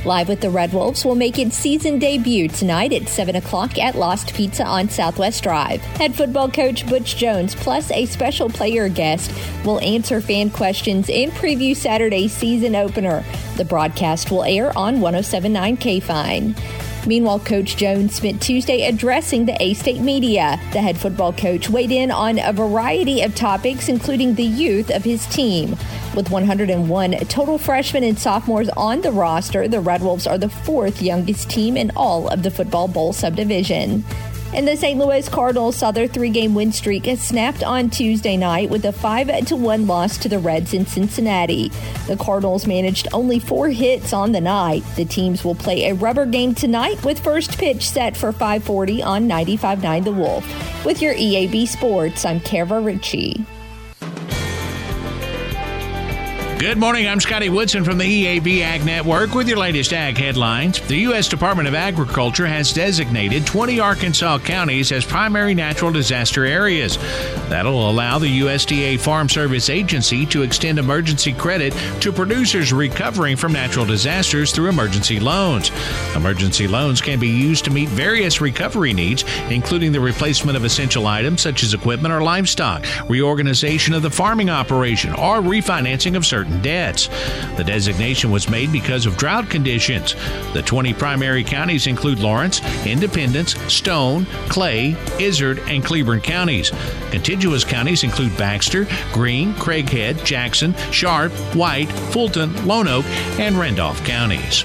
Live 0.05 0.27
with 0.27 0.41
the 0.41 0.49
Red 0.49 0.73
Wolves 0.73 1.05
will 1.05 1.13
make 1.13 1.37
its 1.37 1.55
season 1.55 1.99
debut 1.99 2.47
tonight 2.47 2.91
at 2.93 3.07
7 3.07 3.35
o'clock 3.35 3.77
at 3.77 3.93
Lost 3.93 4.33
Pizza 4.33 4.65
on 4.65 4.89
Southwest 4.89 5.43
Drive. 5.43 5.81
Head 5.81 6.15
football 6.15 6.49
coach 6.49 6.87
Butch 6.87 7.15
Jones, 7.15 7.53
plus 7.53 7.91
a 7.91 8.07
special 8.07 8.49
player 8.49 8.89
guest, 8.89 9.31
will 9.63 9.79
answer 9.81 10.19
fan 10.19 10.49
questions 10.49 11.07
and 11.11 11.31
preview 11.33 11.75
Saturday's 11.75 12.33
season 12.33 12.75
opener. 12.75 13.23
The 13.55 13.65
broadcast 13.65 14.31
will 14.31 14.43
air 14.43 14.75
on 14.75 14.99
1079 14.99 15.77
K 15.77 15.99
Fine. 15.99 16.55
Meanwhile, 17.05 17.39
Coach 17.39 17.75
Jones 17.75 18.15
spent 18.15 18.41
Tuesday 18.41 18.87
addressing 18.87 19.45
the 19.45 19.61
A 19.61 19.73
State 19.73 19.99
media. 19.99 20.59
The 20.71 20.81
head 20.81 20.97
football 20.97 21.33
coach 21.33 21.69
weighed 21.69 21.91
in 21.91 22.11
on 22.11 22.39
a 22.39 22.53
variety 22.53 23.21
of 23.21 23.35
topics, 23.35 23.89
including 23.89 24.35
the 24.35 24.43
youth 24.43 24.89
of 24.89 25.03
his 25.03 25.25
team. 25.27 25.75
With 26.15 26.29
101 26.29 27.11
total 27.27 27.57
freshmen 27.57 28.03
and 28.03 28.17
sophomores 28.17 28.69
on 28.69 29.01
the 29.01 29.11
roster, 29.11 29.67
the 29.67 29.81
Red 29.81 30.01
Wolves 30.01 30.27
are 30.27 30.37
the 30.37 30.49
fourth 30.49 31.01
youngest 31.01 31.49
team 31.49 31.75
in 31.75 31.91
all 31.95 32.29
of 32.29 32.43
the 32.43 32.51
Football 32.51 32.87
Bowl 32.87 33.11
subdivision. 33.11 34.05
And 34.55 34.67
the 34.67 34.77
St. 34.77 34.99
Louis 34.99 35.27
Cardinals 35.27 35.75
saw 35.75 35.89
their 35.89 36.07
three-game 36.07 36.53
win 36.53 36.71
streak 36.71 37.07
snapped 37.17 37.63
on 37.63 37.89
Tuesday 37.89 38.37
night 38.37 38.69
with 38.69 38.85
a 38.85 38.89
5-1 38.89 39.87
loss 39.87 40.15
to 40.19 40.29
the 40.29 40.37
Reds 40.37 40.75
in 40.75 40.85
Cincinnati. 40.85 41.69
The 42.05 42.17
Cardinals 42.17 42.67
managed 42.67 43.07
only 43.13 43.39
four 43.39 43.69
hits 43.69 44.13
on 44.13 44.31
the 44.31 44.41
night. 44.41 44.83
The 44.95 45.05
teams 45.05 45.43
will 45.43 45.55
play 45.55 45.89
a 45.89 45.95
rubber 45.95 46.27
game 46.27 46.53
tonight 46.53 47.03
with 47.03 47.19
first 47.19 47.57
pitch 47.57 47.89
set 47.89 48.15
for 48.15 48.31
540 48.31 49.01
on 49.01 49.27
95.9 49.27 50.03
The 50.03 50.11
Wolf. 50.11 50.85
With 50.85 51.01
your 51.01 51.15
EAB 51.15 51.67
Sports, 51.67 52.23
I'm 52.23 52.39
Kara 52.39 52.79
Ritchie. 52.79 53.43
Good 56.63 56.77
morning. 56.77 57.09
I'm 57.09 57.19
Scotty 57.19 57.49
Woodson 57.49 57.83
from 57.83 57.97
the 57.97 58.05
EAB 58.05 58.61
Ag 58.61 58.85
Network 58.85 59.35
with 59.35 59.49
your 59.49 59.57
latest 59.57 59.91
ag 59.91 60.17
headlines. 60.17 60.79
The 60.79 60.95
U.S. 60.99 61.27
Department 61.27 61.67
of 61.67 61.75
Agriculture 61.75 62.47
has 62.47 62.71
designated 62.71 63.45
20 63.45 63.81
Arkansas 63.81 64.39
counties 64.39 64.93
as 64.93 65.03
primary 65.03 65.53
natural 65.53 65.91
disaster 65.91 66.45
areas. 66.45 66.97
That'll 67.49 67.89
allow 67.89 68.17
the 68.17 68.39
USDA 68.39 68.97
Farm 69.01 69.27
Service 69.27 69.69
Agency 69.69 70.25
to 70.27 70.41
extend 70.41 70.79
emergency 70.79 71.33
credit 71.33 71.73
to 71.99 72.13
producers 72.13 72.71
recovering 72.71 73.35
from 73.35 73.51
natural 73.51 73.85
disasters 73.85 74.53
through 74.53 74.69
emergency 74.69 75.19
loans. 75.19 75.69
Emergency 76.15 76.65
loans 76.65 77.01
can 77.01 77.19
be 77.19 77.27
used 77.27 77.65
to 77.65 77.71
meet 77.71 77.89
various 77.89 78.39
recovery 78.39 78.93
needs, 78.93 79.25
including 79.49 79.91
the 79.91 79.99
replacement 79.99 80.55
of 80.55 80.63
essential 80.63 81.07
items 81.07 81.41
such 81.41 81.61
as 81.61 81.73
equipment 81.73 82.13
or 82.13 82.21
livestock, 82.21 82.85
reorganization 83.09 83.93
of 83.93 84.01
the 84.01 84.09
farming 84.09 84.49
operation, 84.49 85.11
or 85.15 85.41
refinancing 85.41 86.15
of 86.15 86.25
certain 86.25 86.52
debts. 86.61 87.09
The 87.57 87.63
designation 87.63 88.31
was 88.31 88.49
made 88.49 88.71
because 88.71 89.05
of 89.05 89.17
drought 89.17 89.49
conditions. 89.49 90.15
The 90.53 90.61
20 90.61 90.93
primary 90.93 91.43
counties 91.43 91.87
include 91.87 92.19
Lawrence, 92.19 92.61
Independence, 92.85 93.57
Stone, 93.73 94.25
Clay, 94.49 94.95
Izard, 95.19 95.59
and 95.69 95.83
Cleburne 95.83 96.21
counties. 96.21 96.71
Contiguous 97.11 97.63
counties 97.63 98.03
include 98.03 98.37
Baxter, 98.37 98.87
Greene, 99.11 99.53
Craighead, 99.53 100.23
Jackson, 100.25 100.73
Sharp, 100.91 101.31
White, 101.55 101.91
Fulton, 102.11 102.51
Lonoke, 102.65 103.05
and 103.39 103.55
Randolph 103.57 104.03
counties. 104.05 104.63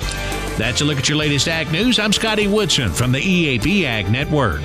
That's 0.59 0.81
a 0.81 0.85
look 0.85 0.99
at 0.99 1.09
your 1.09 1.19
latest 1.19 1.47
ag 1.47 1.71
news. 1.71 1.99
I'm 2.01 2.13
Scotty 2.13 2.49
Woodson 2.49 2.91
from 2.91 3.13
the 3.13 3.21
EAB 3.21 3.85
Ag 3.85 4.11
Network. 4.11 4.61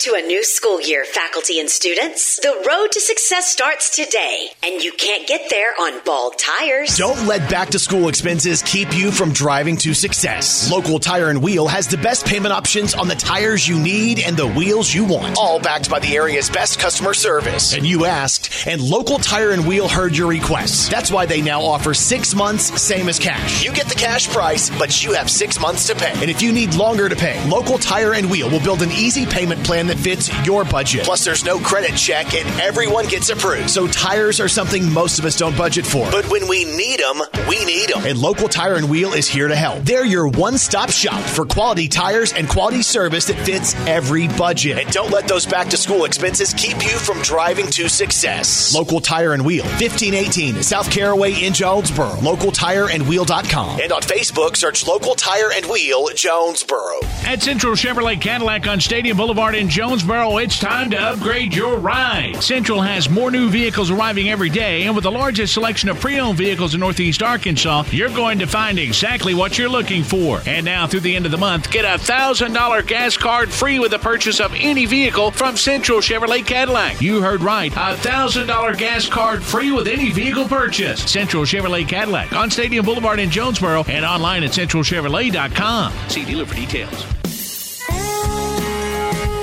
To 0.00 0.14
a 0.16 0.26
new 0.26 0.42
school 0.42 0.80
year, 0.80 1.04
faculty 1.04 1.60
and 1.60 1.68
students. 1.68 2.40
The 2.40 2.64
road 2.66 2.90
to 2.92 3.00
success 3.00 3.52
starts 3.52 3.94
today, 3.94 4.48
and 4.62 4.82
you 4.82 4.92
can't 4.92 5.28
get 5.28 5.50
there 5.50 5.72
on 5.78 6.02
bald 6.04 6.38
tires. 6.38 6.96
Don't 6.96 7.26
let 7.26 7.50
back 7.50 7.68
to 7.70 7.78
school 7.78 8.08
expenses 8.08 8.62
keep 8.62 8.96
you 8.96 9.10
from 9.10 9.30
driving 9.32 9.76
to 9.76 9.92
success. 9.92 10.70
Local 10.70 10.98
Tire 10.98 11.28
and 11.28 11.42
Wheel 11.42 11.68
has 11.68 11.86
the 11.86 11.98
best 11.98 12.24
payment 12.24 12.54
options 12.54 12.94
on 12.94 13.08
the 13.08 13.14
tires 13.14 13.68
you 13.68 13.78
need 13.78 14.20
and 14.20 14.38
the 14.38 14.46
wheels 14.46 14.92
you 14.94 15.04
want, 15.04 15.36
all 15.36 15.60
backed 15.60 15.90
by 15.90 15.98
the 15.98 16.16
area's 16.16 16.48
best 16.48 16.80
customer 16.80 17.12
service. 17.12 17.74
And 17.74 17.84
you 17.86 18.06
asked, 18.06 18.66
and 18.66 18.80
Local 18.80 19.18
Tire 19.18 19.50
and 19.50 19.66
Wheel 19.66 19.86
heard 19.86 20.16
your 20.16 20.28
requests. 20.28 20.88
That's 20.88 21.12
why 21.12 21.26
they 21.26 21.42
now 21.42 21.60
offer 21.60 21.92
six 21.92 22.34
months, 22.34 22.80
same 22.80 23.10
as 23.10 23.18
cash. 23.18 23.62
You 23.62 23.70
get 23.74 23.86
the 23.86 23.94
cash 23.94 24.28
price, 24.28 24.70
but 24.78 25.04
you 25.04 25.12
have 25.12 25.28
six 25.30 25.60
months 25.60 25.86
to 25.88 25.94
pay. 25.94 26.12
And 26.22 26.30
if 26.30 26.40
you 26.40 26.52
need 26.52 26.74
longer 26.74 27.10
to 27.10 27.16
pay, 27.16 27.46
Local 27.50 27.76
Tire 27.76 28.14
and 28.14 28.30
Wheel 28.30 28.48
will 28.48 28.60
build 28.60 28.80
an 28.80 28.90
easy 28.92 29.26
payment 29.26 29.62
plan 29.62 29.89
that 29.90 29.98
fits 29.98 30.30
your 30.46 30.64
budget. 30.64 31.04
Plus, 31.04 31.24
there's 31.24 31.44
no 31.44 31.58
credit 31.58 31.96
check 31.96 32.34
and 32.34 32.48
everyone 32.60 33.06
gets 33.08 33.28
approved. 33.28 33.68
So, 33.68 33.86
tires 33.88 34.40
are 34.40 34.48
something 34.48 34.90
most 34.92 35.18
of 35.18 35.24
us 35.24 35.36
don't 35.36 35.56
budget 35.56 35.84
for. 35.84 36.10
But 36.10 36.30
when 36.30 36.48
we 36.48 36.64
need 36.64 37.00
them, 37.00 37.20
we 37.48 37.64
need 37.64 37.90
them. 37.90 38.04
And 38.06 38.18
Local 38.18 38.48
Tire 38.48 38.76
and 38.76 38.88
Wheel 38.88 39.12
is 39.12 39.28
here 39.28 39.48
to 39.48 39.56
help. 39.56 39.82
They're 39.82 40.04
your 40.04 40.28
one 40.28 40.56
stop 40.58 40.90
shop 40.90 41.20
for 41.20 41.44
quality 41.44 41.88
tires 41.88 42.32
and 42.32 42.48
quality 42.48 42.82
service 42.82 43.26
that 43.26 43.38
fits 43.44 43.74
every 43.86 44.28
budget. 44.28 44.78
And 44.78 44.90
don't 44.92 45.10
let 45.10 45.26
those 45.26 45.46
back 45.46 45.68
to 45.68 45.76
school 45.76 46.04
expenses 46.04 46.54
keep 46.54 46.76
you 46.84 46.96
from 46.98 47.20
driving 47.22 47.66
to 47.72 47.88
success. 47.88 48.74
Local 48.74 49.00
Tire 49.00 49.32
and 49.32 49.44
Wheel, 49.44 49.64
1518 49.64 50.62
South 50.62 50.90
Caraway 50.90 51.32
in 51.44 51.52
Jonesboro. 51.52 52.10
LocalTireandWheel.com. 52.16 53.80
And 53.80 53.92
on 53.92 54.02
Facebook, 54.02 54.56
search 54.56 54.86
Local 54.86 55.14
Tire 55.14 55.50
and 55.52 55.66
Wheel 55.66 56.08
Jonesboro. 56.14 57.00
At 57.24 57.42
Central 57.42 57.74
Chevrolet 57.74 58.20
Cadillac 58.20 58.66
on 58.66 58.80
Stadium 58.80 59.16
Boulevard 59.16 59.54
in 59.54 59.68
Jonesboro, 59.80 60.36
it's 60.36 60.58
time 60.58 60.90
to 60.90 61.00
upgrade 61.00 61.54
your 61.54 61.78
ride. 61.78 62.42
Central 62.42 62.82
has 62.82 63.08
more 63.08 63.30
new 63.30 63.48
vehicles 63.48 63.90
arriving 63.90 64.28
every 64.28 64.50
day, 64.50 64.82
and 64.82 64.94
with 64.94 65.04
the 65.04 65.10
largest 65.10 65.54
selection 65.54 65.88
of 65.88 65.98
pre 65.98 66.20
owned 66.20 66.36
vehicles 66.36 66.74
in 66.74 66.80
Northeast 66.80 67.22
Arkansas, 67.22 67.84
you're 67.90 68.10
going 68.10 68.38
to 68.40 68.46
find 68.46 68.78
exactly 68.78 69.32
what 69.32 69.56
you're 69.56 69.70
looking 69.70 70.02
for. 70.02 70.42
And 70.44 70.66
now, 70.66 70.86
through 70.86 71.00
the 71.00 71.16
end 71.16 71.24
of 71.24 71.32
the 71.32 71.38
month, 71.38 71.70
get 71.70 71.86
a 71.86 71.98
$1,000 71.98 72.86
gas 72.86 73.16
card 73.16 73.50
free 73.50 73.78
with 73.78 73.92
the 73.92 73.98
purchase 73.98 74.38
of 74.38 74.52
any 74.54 74.84
vehicle 74.84 75.30
from 75.30 75.56
Central 75.56 76.00
Chevrolet 76.00 76.46
Cadillac. 76.46 77.00
You 77.00 77.22
heard 77.22 77.40
right, 77.40 77.72
a 77.72 77.96
$1,000 77.96 78.76
gas 78.76 79.08
card 79.08 79.42
free 79.42 79.72
with 79.72 79.88
any 79.88 80.10
vehicle 80.10 80.44
purchase. 80.44 81.10
Central 81.10 81.44
Chevrolet 81.44 81.88
Cadillac 81.88 82.34
on 82.34 82.50
Stadium 82.50 82.84
Boulevard 82.84 83.18
in 83.18 83.30
Jonesboro 83.30 83.84
and 83.88 84.04
online 84.04 84.44
at 84.44 84.50
centralchevrolet.com. 84.50 85.94
See 86.10 86.26
dealer 86.26 86.44
for 86.44 86.54
details. 86.54 87.19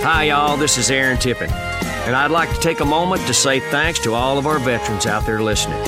Hi, 0.09 0.23
y'all. 0.23 0.55
This 0.55 0.77
is 0.77 0.89
Aaron 0.89 1.17
Tippin, 1.17 1.49
and 1.51 2.15
I'd 2.15 2.31
like 2.31 2.49
to 2.53 2.59
take 2.61 2.79
a 2.79 2.85
moment 2.85 3.21
to 3.27 3.33
say 3.33 3.59
thanks 3.59 3.99
to 4.03 4.13
all 4.13 4.37
of 4.37 4.47
our 4.47 4.57
veterans 4.57 5.05
out 5.05 5.25
there 5.25 5.41
listening. 5.41 5.83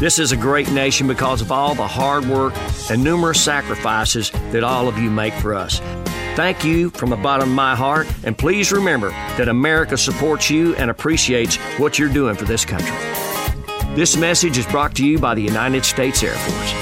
This 0.00 0.18
is 0.18 0.32
a 0.32 0.38
great 0.38 0.72
nation 0.72 1.06
because 1.06 1.42
of 1.42 1.52
all 1.52 1.74
the 1.74 1.86
hard 1.86 2.24
work 2.24 2.54
and 2.90 3.04
numerous 3.04 3.44
sacrifices 3.44 4.30
that 4.52 4.64
all 4.64 4.88
of 4.88 4.96
you 4.96 5.10
make 5.10 5.34
for 5.34 5.52
us. 5.52 5.80
Thank 6.34 6.64
you 6.64 6.88
from 6.92 7.10
the 7.10 7.16
bottom 7.16 7.50
of 7.50 7.54
my 7.54 7.76
heart, 7.76 8.06
and 8.24 8.38
please 8.38 8.72
remember 8.72 9.10
that 9.10 9.50
America 9.50 9.98
supports 9.98 10.48
you 10.48 10.74
and 10.76 10.90
appreciates 10.90 11.56
what 11.76 11.98
you're 11.98 12.08
doing 12.08 12.36
for 12.36 12.46
this 12.46 12.64
country. 12.64 12.96
This 13.94 14.16
message 14.16 14.56
is 14.56 14.64
brought 14.64 14.94
to 14.96 15.06
you 15.06 15.18
by 15.18 15.34
the 15.34 15.42
United 15.42 15.84
States 15.84 16.22
Air 16.22 16.32
Force. 16.32 16.81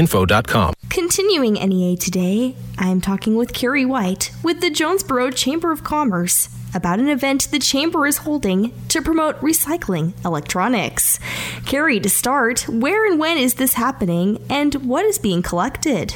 info.com. 0.00 0.72
Continuing 0.88 1.54
NEA 1.54 1.94
today, 1.94 2.56
I 2.78 2.88
am 2.88 3.02
talking 3.02 3.36
with 3.36 3.52
Carrie 3.52 3.84
White 3.84 4.32
with 4.42 4.62
the 4.62 4.70
Jonesboro 4.70 5.30
Chamber 5.30 5.72
of 5.72 5.84
Commerce 5.84 6.48
about 6.74 7.00
an 7.00 7.08
event 7.10 7.48
the 7.50 7.58
Chamber 7.58 8.06
is 8.06 8.16
holding 8.18 8.72
to 8.88 9.02
promote 9.02 9.38
recycling 9.40 10.12
electronics. 10.24 11.20
Carrie, 11.66 12.00
to 12.00 12.08
start, 12.08 12.66
where 12.66 13.10
and 13.10 13.20
when 13.20 13.36
is 13.36 13.54
this 13.54 13.74
happening 13.74 14.42
and 14.48 14.74
what 14.76 15.04
is 15.04 15.18
being 15.18 15.42
collected? 15.42 16.14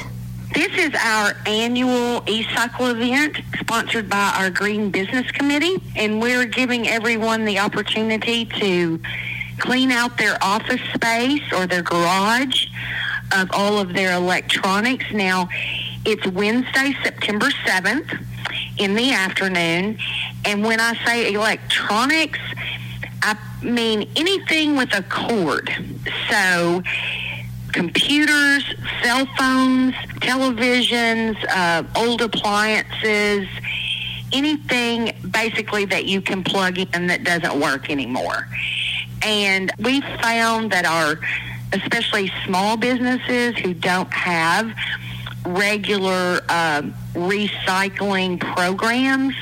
This 0.55 0.75
is 0.77 0.91
our 0.99 1.33
annual 1.45 2.23
e-cycle 2.27 2.87
event 2.87 3.37
sponsored 3.59 4.09
by 4.09 4.33
our 4.37 4.49
Green 4.49 4.89
Business 4.89 5.29
Committee, 5.31 5.77
and 5.95 6.21
we're 6.21 6.45
giving 6.45 6.87
everyone 6.87 7.45
the 7.45 7.59
opportunity 7.59 8.45
to 8.45 8.99
clean 9.59 9.91
out 9.91 10.17
their 10.17 10.37
office 10.41 10.81
space 10.93 11.43
or 11.53 11.67
their 11.67 11.83
garage 11.83 12.67
of 13.31 13.49
all 13.51 13.79
of 13.79 13.93
their 13.93 14.13
electronics. 14.13 15.05
Now, 15.11 15.49
it's 16.05 16.25
Wednesday, 16.27 16.95
September 17.03 17.47
7th 17.65 18.25
in 18.77 18.93
the 18.93 19.11
afternoon, 19.11 19.97
and 20.45 20.63
when 20.63 20.79
I 20.79 20.93
say 21.05 21.33
electronics, 21.33 22.39
I 23.21 23.37
mean 23.63 24.09
anything 24.15 24.75
with 24.75 24.93
a 24.93 25.03
cord. 25.03 25.69
So, 26.29 26.83
computers, 27.71 28.63
cell 29.03 29.25
phones, 29.37 29.93
televisions, 30.21 31.35
uh, 31.49 31.83
old 31.95 32.21
appliances, 32.21 33.47
anything 34.31 35.11
basically 35.31 35.85
that 35.85 36.05
you 36.05 36.21
can 36.21 36.43
plug 36.43 36.77
in 36.77 37.07
that 37.07 37.23
doesn't 37.23 37.59
work 37.59 37.89
anymore. 37.89 38.47
And 39.21 39.71
we 39.79 40.01
found 40.21 40.71
that 40.71 40.85
our, 40.85 41.19
especially 41.81 42.31
small 42.45 42.77
businesses 42.77 43.57
who 43.57 43.73
don't 43.73 44.11
have 44.13 44.73
regular 45.45 46.41
uh, 46.49 46.81
recycling 47.13 48.39
programs, 48.39 49.35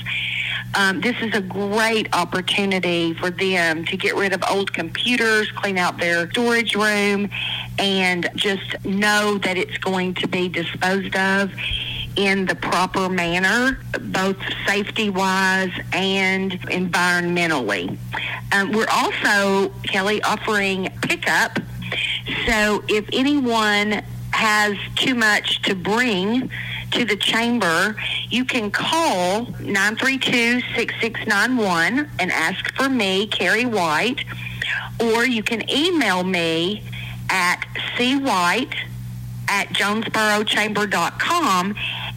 um, 0.76 1.02
this 1.02 1.16
is 1.22 1.36
a 1.36 1.42
great 1.42 2.14
opportunity 2.16 3.14
for 3.14 3.30
them 3.30 3.86
to 3.86 3.98
get 3.98 4.16
rid 4.16 4.34
of 4.34 4.44
old 4.50 4.74
computers, 4.74 5.52
clean 5.52 5.78
out 5.78 6.00
their 6.00 6.30
storage 6.32 6.76
room, 6.76 7.30
and 7.78 8.30
just 8.36 8.84
know 8.84 9.38
that 9.40 9.56
it's 9.58 9.78
going 9.78 10.16
to 10.16 10.28
be 10.28 10.50
disposed 10.50 11.16
of 11.16 11.52
in 12.16 12.46
the 12.46 12.56
proper 12.56 13.10
manner, 13.10 13.80
both 14.00 14.38
safety 14.68 15.10
wise 15.10 15.72
and 15.94 16.54
environmentally. 16.64 17.98
Um, 18.52 18.72
we're 18.72 18.90
also, 18.92 19.70
Kelly, 19.84 20.22
offering 20.24 20.90
pickup. 21.02 21.60
So 22.46 22.84
if 22.88 23.08
anyone 23.14 24.04
has 24.32 24.78
too 24.96 25.16
much 25.16 25.62
to 25.64 25.76
bring, 25.76 26.50
to 26.94 27.04
the 27.06 27.16
chamber, 27.16 27.96
you 28.30 28.46
can 28.46 28.70
call 28.72 29.48
932-6691 29.48 32.10
and 32.20 32.32
ask 32.32 32.72
for 32.76 32.88
me, 32.88 33.26
Carrie 33.28 33.66
White, 33.66 34.24
or 35.00 35.26
you 35.26 35.42
can 35.44 35.70
email 35.70 36.24
me 36.24 36.84
at 37.30 37.66
cwhite 37.98 38.76
at 39.48 39.68
jonesborochamber.com 39.70 41.76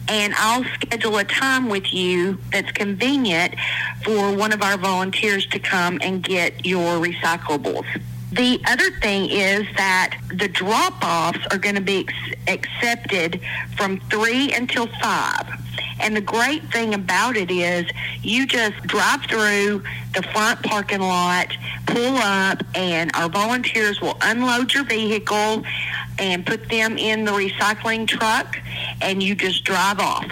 and 0.09 0.33
I'll 0.37 0.63
schedule 0.75 1.17
a 1.17 1.25
time 1.25 1.67
with 1.69 1.93
you 1.93 2.37
that's 2.51 2.71
convenient 2.71 3.55
for 4.05 4.33
one 4.33 4.53
of 4.53 4.61
our 4.61 4.77
volunteers 4.77 5.45
to 5.47 5.59
come 5.59 5.97
and 6.01 6.23
get 6.23 6.65
your 6.65 6.99
recyclables. 6.99 7.85
The 8.31 8.59
other 8.67 8.91
thing 8.91 9.29
is 9.29 9.65
that 9.77 10.17
the 10.33 10.49
drop 10.49 11.01
offs 11.03 11.39
are 11.51 11.57
going 11.57 11.75
to 11.75 11.81
be 11.81 12.05
ex- 12.07 12.65
accepted 12.65 13.39
from 13.77 13.99
3 14.09 14.51
until 14.53 14.87
5. 14.87 15.47
And 15.99 16.15
the 16.15 16.21
great 16.21 16.63
thing 16.71 16.93
about 16.93 17.37
it 17.37 17.49
is 17.49 17.85
you 18.21 18.45
just 18.45 18.75
drive 18.83 19.23
through 19.23 19.81
the 20.13 20.21
front 20.33 20.61
parking 20.61 20.99
lot, 20.99 21.55
pull 21.87 22.17
up, 22.17 22.61
and 22.75 23.11
our 23.15 23.29
volunteers 23.29 24.01
will 24.01 24.17
unload 24.21 24.73
your 24.73 24.83
vehicle 24.83 25.63
and 26.19 26.45
put 26.45 26.69
them 26.69 26.97
in 26.97 27.25
the 27.25 27.31
recycling 27.31 28.07
truck, 28.07 28.59
and 29.01 29.23
you 29.23 29.35
just 29.35 29.63
drive 29.63 29.99
off. 29.99 30.29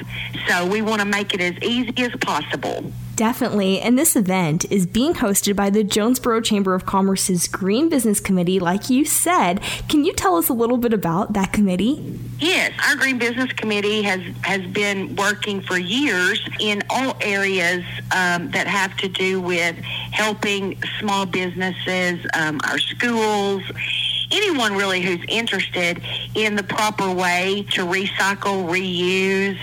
So 0.47 0.67
we 0.67 0.81
want 0.81 0.99
to 0.99 1.05
make 1.05 1.34
it 1.34 1.41
as 1.41 1.58
easy 1.63 2.03
as 2.03 2.12
possible. 2.17 2.91
Definitely. 3.15 3.80
And 3.80 3.97
this 3.97 4.15
event 4.15 4.69
is 4.69 4.86
being 4.86 5.13
hosted 5.13 5.56
by 5.56 5.69
the 5.69 5.84
Jonesboro 5.84 6.41
Chamber 6.41 6.75
of 6.75 6.86
Commerce's 6.86 7.47
Green 7.47 7.88
Business 7.88 8.19
Committee, 8.19 8.60
like 8.60 8.89
you 8.89 9.06
said. 9.06 9.62
Can 9.88 10.04
you 10.04 10.13
tell 10.13 10.36
us 10.36 10.49
a 10.49 10.54
little 10.54 10.78
bit 10.78 10.91
about 10.91 11.34
that 11.34 11.54
committee? 11.54 12.19
Yes, 12.39 12.73
our 12.86 12.95
Green 12.97 13.17
Business 13.17 13.51
Committee 13.54 14.01
has, 14.01 14.19
has 14.41 14.62
been 14.67 15.15
working 15.15 15.62
for 15.62 15.78
years 15.78 16.45
in 16.60 16.84
all 16.89 17.15
areas 17.21 17.86
um, 18.12 18.51
that 18.51 18.67
have 18.67 18.97
to 18.97 19.08
do 19.08 19.39
with 19.39 19.78
helping 19.78 20.78
small 20.99 21.25
businesses, 21.25 22.19
um, 22.34 22.60
our 22.65 22.78
schools, 22.78 23.63
anyone 24.31 24.73
really 24.73 25.01
who's 25.01 25.23
interested 25.27 26.01
in 26.33 26.55
the 26.55 26.63
proper 26.63 27.11
way 27.11 27.65
to 27.71 27.85
recycle, 27.85 28.67
reuse, 28.67 29.57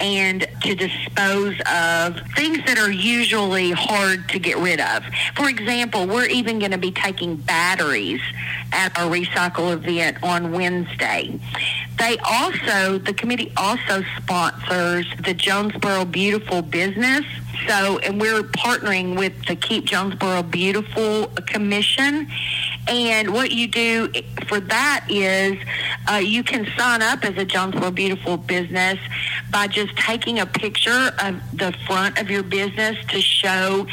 and 0.00 0.46
to 0.62 0.74
dispose 0.74 1.54
of 1.72 2.20
things 2.34 2.58
that 2.66 2.78
are 2.78 2.90
usually 2.90 3.70
hard 3.70 4.28
to 4.28 4.38
get 4.38 4.58
rid 4.58 4.80
of. 4.80 5.02
For 5.34 5.48
example, 5.48 6.06
we're 6.06 6.26
even 6.26 6.58
going 6.58 6.72
to 6.72 6.78
be 6.78 6.92
taking 6.92 7.36
batteries 7.36 8.20
at 8.72 8.98
our 8.98 9.10
recycle 9.10 9.72
event 9.72 10.18
on 10.22 10.52
Wednesday. 10.52 11.40
They 11.98 12.18
also, 12.18 12.98
the 12.98 13.14
committee 13.14 13.52
also 13.56 14.04
sponsors 14.18 15.06
the 15.24 15.32
Jonesboro 15.32 16.04
Beautiful 16.04 16.60
Business. 16.60 17.24
So, 17.66 17.98
and 18.00 18.20
we're 18.20 18.42
partnering 18.42 19.16
with 19.16 19.46
the 19.46 19.56
Keep 19.56 19.86
Jonesboro 19.86 20.42
Beautiful 20.42 21.28
Commission. 21.46 22.28
And 22.88 23.32
what 23.32 23.50
you 23.50 23.66
do 23.66 24.12
for 24.46 24.60
that 24.60 25.06
is 25.08 25.58
uh, 26.10 26.16
you 26.16 26.44
can 26.44 26.66
sign 26.76 27.02
up 27.02 27.24
as 27.24 27.36
a 27.36 27.44
Jonesboro 27.44 27.90
Beautiful 27.90 28.36
business 28.36 28.98
by 29.50 29.66
just 29.66 29.96
taking 29.96 30.38
a 30.38 30.46
picture 30.46 31.10
of 31.22 31.40
the 31.52 31.74
front 31.86 32.18
of 32.20 32.30
your 32.30 32.44
business 32.44 32.96
to 33.08 33.20
show 33.20 33.86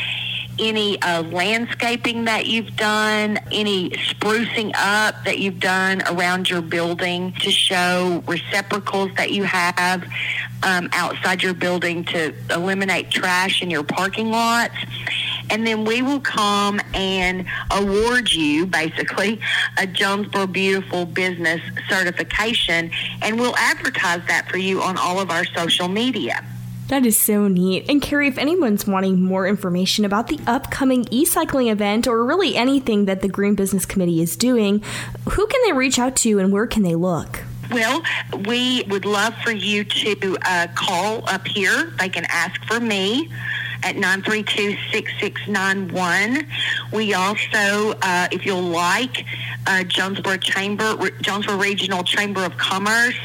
any 0.60 1.02
uh, 1.02 1.24
landscaping 1.24 2.26
that 2.26 2.46
you've 2.46 2.76
done, 2.76 3.40
any 3.52 3.90
sprucing 3.90 4.72
up 4.76 5.16
that 5.26 5.40
you've 5.40 5.60
done 5.60 6.04
around 6.12 6.48
your 6.48 6.62
building 6.62 7.34
to 7.40 7.50
show 7.50 8.24
receptacles 8.28 9.10
that 9.18 9.32
you 9.32 9.44
have. 9.44 10.04
um, 10.64 10.90
outside 10.94 11.44
your 11.44 11.54
building 11.54 12.04
to 12.06 12.34
eliminate 12.50 13.12
trash 13.12 13.62
in 13.62 13.70
your 13.70 13.84
parking 13.84 14.32
lots. 14.32 14.74
And 15.50 15.66
then 15.66 15.86
we 15.86 16.02
will 16.02 16.20
come 16.20 16.80
and 16.94 17.46
award 17.72 18.32
you 18.32 18.66
basically 18.66 19.40
a 19.78 19.86
Jonesboro 19.88 20.48
Beautiful 20.48 21.06
Business 21.06 21.62
certification, 21.90 22.92
and 23.22 23.40
we'll 23.40 23.56
advertise 23.56 24.22
that 24.28 24.50
for 24.50 24.58
you 24.58 24.82
on 24.82 24.98
all 24.98 25.20
of 25.20 25.30
our 25.30 25.46
social 25.46 25.88
media. 25.88 26.44
That 26.90 27.06
is 27.06 27.18
so 27.18 27.48
neat. 27.48 27.90
And 27.90 28.02
Carrie, 28.02 28.28
if 28.28 28.38
anyone's 28.38 28.86
wanting 28.86 29.22
more 29.22 29.48
information 29.48 30.06
about 30.06 30.28
the 30.28 30.40
upcoming 30.46 31.08
e-cycling 31.10 31.70
event 31.70 32.08
or 32.08 32.24
really 32.26 32.56
anything 32.56 33.06
that 33.06 33.22
the 33.22 33.30
Green 33.30 33.56
Business 33.56 33.86
Committee 33.86 34.22
is 34.22 34.36
doing, 34.36 34.84
who 35.32 35.48
can 35.48 35.62
they 35.66 35.74
reach 35.74 35.98
out 35.98 36.16
to 36.18 36.40
and 36.40 36.52
where 36.52 36.68
can 36.68 36.84
they 36.84 36.96
look? 36.96 37.44
Well, 37.72 38.04
we 38.46 38.84
would 38.90 39.06
love 39.06 39.34
for 39.44 39.52
you 39.52 39.86
to 39.86 40.38
uh, 40.46 40.68
call 40.76 41.28
up 41.30 41.48
here. 41.48 41.92
They 41.98 42.10
can 42.10 42.26
ask 42.30 42.64
for 42.66 42.80
me 42.80 43.32
at 43.84 43.96
932-6691. 43.96 46.46
We 46.92 47.14
also, 47.14 47.94
uh, 48.02 48.28
if 48.32 48.46
you'll 48.46 48.62
like, 48.62 49.26
uh, 49.68 49.84
Jonesboro 49.84 50.38
Chamber, 50.38 51.12
Jonesboro 51.22 51.58
Regional 51.58 52.04
Chamber 52.04 52.46
of 52.46 52.58
Commerce 52.58 53.18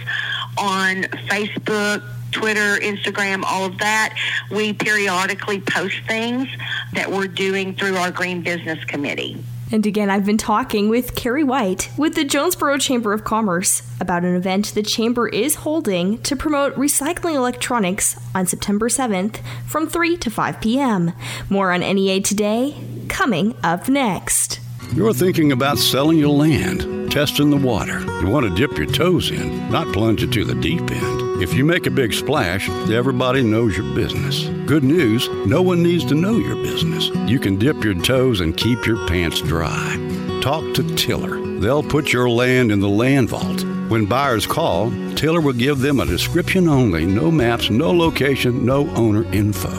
on 0.57 1.03
Facebook, 1.29 2.03
Twitter, 2.33 2.79
Instagram, 2.81 3.44
all 3.44 3.64
of 3.64 3.79
that. 3.79 4.18
We 4.51 4.73
periodically 4.73 5.61
post 5.61 5.97
things 6.07 6.49
that 6.92 7.11
we're 7.11 7.29
doing 7.29 7.75
through 7.75 7.97
our 7.97 8.11
Green 8.11 8.42
Business 8.42 8.83
Committee. 8.85 9.42
And 9.71 9.85
again, 9.85 10.09
I've 10.09 10.25
been 10.25 10.39
talking 10.39 10.89
with 10.89 11.15
Carrie 11.15 11.45
White 11.45 11.91
with 11.99 12.15
the 12.15 12.25
Jonesboro 12.25 12.79
Chamber 12.79 13.13
of 13.13 13.25
Commerce 13.25 13.83
about 14.01 14.25
an 14.25 14.35
event 14.35 14.75
the 14.75 14.83
Chamber 14.83 15.29
is 15.29 15.57
holding 15.57 16.23
to 16.23 16.37
promote 16.37 16.75
recycling 16.77 17.35
electronics 17.35 18.19
on 18.35 18.47
September 18.47 18.89
7th 18.89 19.41
from 19.67 19.87
3 19.87 20.17
to 20.19 20.31
5 20.31 20.61
p.m. 20.61 21.13
More 21.51 21.73
on 21.73 21.81
NEA 21.81 22.21
today, 22.23 22.77
coming 23.09 23.55
up 23.63 23.89
next. 23.89 24.61
You're 24.95 25.13
thinking 25.13 25.53
about 25.53 25.79
selling 25.79 26.17
your 26.17 26.35
land, 26.35 27.13
testing 27.13 27.51
the 27.51 27.57
water. 27.57 28.01
You 28.23 28.29
want 28.29 28.49
to 28.49 28.55
dip 28.55 28.79
your 28.79 28.87
toes 28.87 29.31
in, 29.31 29.71
not 29.71 29.93
plunge 29.93 30.23
into 30.23 30.45
the 30.45 30.55
deep 30.55 30.91
end. 30.91 31.28
If 31.40 31.55
you 31.55 31.64
make 31.64 31.87
a 31.87 31.90
big 31.90 32.12
splash, 32.12 32.68
everybody 32.90 33.44
knows 33.44 33.77
your 33.77 33.94
business. 33.94 34.46
Good 34.66 34.83
news, 34.83 35.29
no 35.46 35.62
one 35.62 35.85
needs 35.85 36.05
to 36.07 36.16
know 36.16 36.37
your 36.37 36.57
business. 36.57 37.11
You 37.31 37.38
can 37.38 37.57
dip 37.57 37.85
your 37.85 37.94
toes 37.94 38.40
and 38.40 38.57
keep 38.57 38.85
your 38.85 39.07
pants 39.07 39.40
dry. 39.40 39.96
Talk 40.42 40.74
to 40.74 40.96
Tiller. 40.96 41.40
They'll 41.61 41.85
put 41.85 42.12
your 42.12 42.29
land 42.29 42.72
in 42.72 42.81
the 42.81 42.88
land 42.88 43.29
vault. 43.29 43.62
When 43.88 44.07
buyers 44.07 44.48
call, 44.48 44.90
Tiller 45.14 45.40
will 45.40 45.53
give 45.53 45.79
them 45.79 46.01
a 46.01 46.07
description 46.07 46.66
only, 46.66 47.07
no 47.07 47.31
maps, 47.31 47.70
no 47.70 47.92
location, 47.92 48.66
no 48.66 48.90
owner 48.96 49.22
info. 49.33 49.70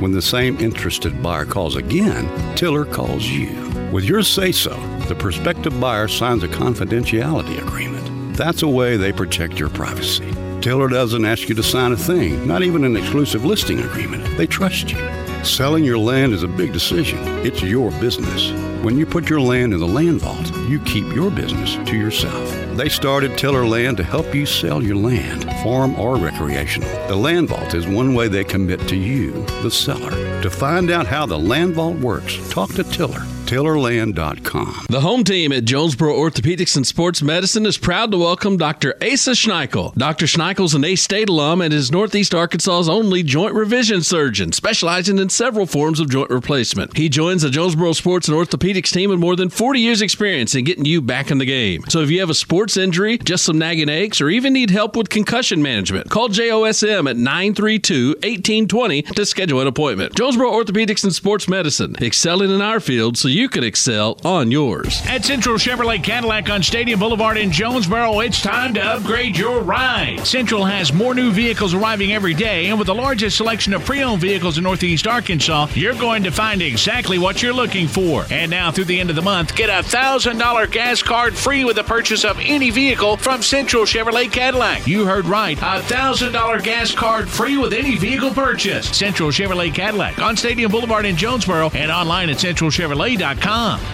When 0.00 0.12
the 0.12 0.22
same 0.22 0.60
interested 0.60 1.20
buyer 1.20 1.44
calls 1.44 1.74
again, 1.74 2.54
Tiller 2.54 2.84
calls 2.84 3.26
you. 3.26 3.50
With 3.92 4.04
your 4.04 4.22
say 4.22 4.52
so, 4.52 4.76
the 5.08 5.16
prospective 5.16 5.80
buyer 5.80 6.06
signs 6.06 6.44
a 6.44 6.48
confidentiality 6.48 7.60
agreement. 7.60 8.36
That's 8.36 8.62
a 8.62 8.68
way 8.68 8.96
they 8.96 9.10
protect 9.10 9.58
your 9.58 9.70
privacy. 9.70 10.32
Tiller 10.60 10.88
doesn't 10.88 11.24
ask 11.24 11.48
you 11.48 11.54
to 11.54 11.62
sign 11.62 11.92
a 11.92 11.96
thing, 11.96 12.46
not 12.46 12.62
even 12.62 12.84
an 12.84 12.94
exclusive 12.94 13.46
listing 13.46 13.80
agreement. 13.80 14.36
They 14.36 14.46
trust 14.46 14.90
you. 14.90 14.98
Selling 15.42 15.84
your 15.84 15.96
land 15.96 16.34
is 16.34 16.42
a 16.42 16.48
big 16.48 16.74
decision. 16.74 17.18
It's 17.46 17.62
your 17.62 17.90
business. 17.92 18.50
When 18.84 18.98
you 18.98 19.06
put 19.06 19.30
your 19.30 19.40
land 19.40 19.72
in 19.72 19.80
the 19.80 19.88
land 19.88 20.20
vault, 20.20 20.54
you 20.68 20.78
keep 20.80 21.14
your 21.14 21.30
business 21.30 21.76
to 21.88 21.96
yourself. 21.96 22.50
They 22.76 22.90
started 22.90 23.38
Tiller 23.38 23.66
Land 23.66 23.96
to 23.98 24.04
help 24.04 24.34
you 24.34 24.44
sell 24.44 24.82
your 24.82 24.96
land, 24.96 25.44
farm 25.62 25.98
or 25.98 26.16
recreational. 26.16 26.88
The 27.08 27.16
Land 27.16 27.48
Vault 27.48 27.74
is 27.74 27.86
one 27.86 28.14
way 28.14 28.28
they 28.28 28.44
commit 28.44 28.86
to 28.88 28.96
you, 28.96 29.32
the 29.62 29.70
seller. 29.70 30.10
To 30.42 30.50
find 30.50 30.90
out 30.90 31.06
how 31.06 31.24
the 31.24 31.38
Land 31.38 31.74
Vault 31.74 31.96
works, 31.96 32.38
talk 32.50 32.70
to 32.74 32.84
Tiller 32.84 33.24
tillerland.com. 33.50 34.86
The 34.88 35.00
home 35.00 35.24
team 35.24 35.50
at 35.50 35.64
Jonesboro 35.64 36.14
Orthopedics 36.14 36.76
and 36.76 36.86
Sports 36.86 37.20
Medicine 37.20 37.66
is 37.66 37.76
proud 37.76 38.12
to 38.12 38.18
welcome 38.18 38.56
Dr. 38.56 38.94
Asa 39.02 39.32
Schneickel. 39.32 39.92
Dr. 39.96 40.26
is 40.62 40.74
an 40.74 40.84
A 40.84 40.94
State 40.94 41.28
alum 41.28 41.60
and 41.60 41.74
is 41.74 41.90
Northeast 41.90 42.32
Arkansas's 42.32 42.88
only 42.88 43.24
joint 43.24 43.54
revision 43.54 44.02
surgeon, 44.02 44.52
specializing 44.52 45.18
in 45.18 45.30
several 45.30 45.66
forms 45.66 45.98
of 45.98 46.08
joint 46.08 46.30
replacement. 46.30 46.96
He 46.96 47.08
joins 47.08 47.42
the 47.42 47.50
Jonesboro 47.50 47.92
Sports 47.94 48.28
and 48.28 48.36
Orthopedics 48.36 48.92
team 48.92 49.10
with 49.10 49.18
more 49.18 49.34
than 49.34 49.48
40 49.48 49.80
years' 49.80 50.00
experience 50.00 50.54
in 50.54 50.64
getting 50.64 50.84
you 50.84 51.00
back 51.00 51.32
in 51.32 51.38
the 51.38 51.44
game. 51.44 51.82
So 51.88 52.02
if 52.02 52.10
you 52.10 52.20
have 52.20 52.30
a 52.30 52.34
sports 52.34 52.76
injury, 52.76 53.18
just 53.18 53.44
some 53.44 53.58
nagging 53.58 53.88
aches, 53.88 54.20
or 54.20 54.30
even 54.30 54.52
need 54.52 54.70
help 54.70 54.94
with 54.94 55.08
concussion 55.08 55.60
management, 55.60 56.08
call 56.08 56.28
JOSM 56.28 57.10
at 57.10 57.16
932 57.16 58.10
1820 58.10 59.02
to 59.02 59.26
schedule 59.26 59.60
an 59.60 59.66
appointment. 59.66 60.14
Jonesboro 60.14 60.52
Orthopedics 60.52 61.02
and 61.02 61.12
Sports 61.12 61.48
Medicine, 61.48 61.96
excelling 62.00 62.52
in 62.52 62.62
our 62.62 62.78
field 62.78 63.18
so 63.18 63.26
you 63.39 63.39
you 63.40 63.48
could 63.48 63.64
excel 63.64 64.18
on 64.22 64.50
yours. 64.50 65.00
At 65.06 65.24
Central 65.24 65.56
Chevrolet 65.56 66.04
Cadillac 66.04 66.50
on 66.50 66.62
Stadium 66.62 67.00
Boulevard 67.00 67.38
in 67.38 67.50
Jonesboro, 67.50 68.20
it's 68.20 68.42
time 68.42 68.74
to 68.74 68.82
upgrade 68.82 69.34
your 69.34 69.62
ride. 69.62 70.26
Central 70.26 70.62
has 70.66 70.92
more 70.92 71.14
new 71.14 71.30
vehicles 71.30 71.72
arriving 71.72 72.12
every 72.12 72.34
day, 72.34 72.66
and 72.66 72.78
with 72.78 72.86
the 72.86 72.94
largest 72.94 73.38
selection 73.38 73.72
of 73.72 73.82
pre 73.82 74.02
owned 74.02 74.20
vehicles 74.20 74.58
in 74.58 74.64
Northeast 74.64 75.06
Arkansas, 75.06 75.68
you're 75.72 75.94
going 75.94 76.22
to 76.24 76.30
find 76.30 76.60
exactly 76.60 77.16
what 77.16 77.42
you're 77.42 77.54
looking 77.54 77.88
for. 77.88 78.26
And 78.30 78.50
now, 78.50 78.70
through 78.70 78.84
the 78.84 79.00
end 79.00 79.08
of 79.08 79.16
the 79.16 79.22
month, 79.22 79.56
get 79.56 79.70
a 79.70 79.88
$1,000 79.88 80.70
gas 80.70 81.02
card 81.02 81.34
free 81.34 81.64
with 81.64 81.76
the 81.76 81.84
purchase 81.84 82.26
of 82.26 82.38
any 82.40 82.68
vehicle 82.68 83.16
from 83.16 83.40
Central 83.40 83.84
Chevrolet 83.84 84.30
Cadillac. 84.30 84.86
You 84.86 85.06
heard 85.06 85.24
right. 85.24 85.56
A 85.56 85.80
$1,000 85.80 86.62
gas 86.62 86.94
card 86.94 87.26
free 87.26 87.56
with 87.56 87.72
any 87.72 87.96
vehicle 87.96 88.32
purchase. 88.32 88.86
Central 88.94 89.30
Chevrolet 89.30 89.74
Cadillac 89.74 90.18
on 90.18 90.36
Stadium 90.36 90.70
Boulevard 90.70 91.06
in 91.06 91.16
Jonesboro 91.16 91.70
and 91.70 91.90
online 91.90 92.28
at 92.28 92.36
centralchevrolet.com. 92.36 93.29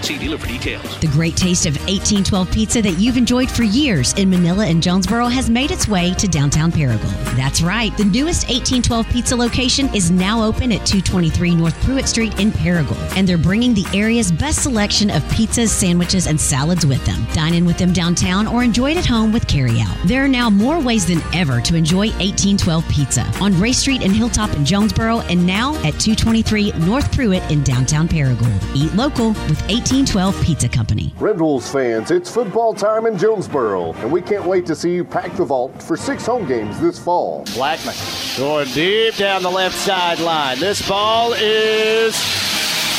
See 0.00 0.18
dealer 0.18 0.38
for 0.38 0.46
details. 0.46 0.98
The 1.00 1.08
great 1.08 1.36
taste 1.36 1.66
of 1.66 1.74
1812 1.88 2.50
pizza 2.50 2.80
that 2.80 2.98
you've 2.98 3.18
enjoyed 3.18 3.50
for 3.50 3.64
years 3.64 4.14
in 4.14 4.30
Manila 4.30 4.66
and 4.66 4.82
Jonesboro 4.82 5.26
has 5.26 5.50
made 5.50 5.70
its 5.70 5.86
way 5.86 6.14
to 6.14 6.26
downtown 6.26 6.72
Paragould. 6.72 7.36
That's 7.36 7.60
right. 7.60 7.94
The 7.98 8.04
newest 8.06 8.48
1812 8.48 9.08
pizza 9.10 9.36
location 9.36 9.94
is 9.94 10.10
now 10.10 10.42
open 10.42 10.72
at 10.72 10.86
223 10.86 11.54
North 11.54 11.78
Pruitt 11.84 12.08
Street 12.08 12.40
in 12.40 12.50
Paragould, 12.50 12.96
and 13.14 13.28
they're 13.28 13.36
bringing 13.36 13.74
the 13.74 13.84
area's 13.92 14.32
best 14.32 14.62
selection 14.62 15.10
of 15.10 15.22
pizzas, 15.24 15.68
sandwiches, 15.68 16.26
and 16.26 16.40
salads 16.40 16.86
with 16.86 17.04
them. 17.04 17.26
Dine 17.34 17.52
in 17.52 17.66
with 17.66 17.76
them 17.76 17.92
downtown 17.92 18.46
or 18.46 18.62
enjoy 18.62 18.92
it 18.92 18.96
at 18.96 19.04
home 19.04 19.32
with 19.32 19.46
carryout. 19.46 20.02
There 20.08 20.24
are 20.24 20.28
now 20.28 20.48
more 20.48 20.80
ways 20.80 21.06
than 21.06 21.20
ever 21.34 21.60
to 21.60 21.74
enjoy 21.76 22.08
1812 22.08 22.88
pizza 22.88 23.30
on 23.40 23.58
Ray 23.60 23.72
Street 23.72 24.02
and 24.02 24.12
Hilltop 24.12 24.54
in 24.54 24.64
Jonesboro, 24.64 25.20
and 25.20 25.46
now 25.46 25.74
at 25.84 26.00
223 26.00 26.72
North 26.86 27.12
Pruitt 27.12 27.42
in 27.50 27.62
downtown 27.62 28.08
Paragould. 28.08 28.62
Eat 28.74 28.94
local 28.94 29.25
with 29.28 29.60
1812 29.68 30.42
Pizza 30.42 30.68
Company. 30.68 31.12
Red 31.18 31.40
Wolves 31.40 31.70
fans, 31.70 32.10
it's 32.10 32.30
football 32.30 32.74
time 32.74 33.06
in 33.06 33.18
Jonesboro, 33.18 33.92
and 33.94 34.10
we 34.10 34.22
can't 34.22 34.44
wait 34.44 34.66
to 34.66 34.74
see 34.74 34.94
you 34.94 35.04
pack 35.04 35.34
the 35.36 35.44
vault 35.44 35.82
for 35.82 35.96
six 35.96 36.26
home 36.26 36.46
games 36.46 36.80
this 36.80 36.98
fall. 36.98 37.44
Blackman 37.54 37.94
going 38.36 38.68
deep 38.68 39.14
down 39.16 39.42
the 39.42 39.50
left 39.50 39.76
sideline. 39.76 40.58
This 40.58 40.86
ball 40.88 41.32
is. 41.34 42.14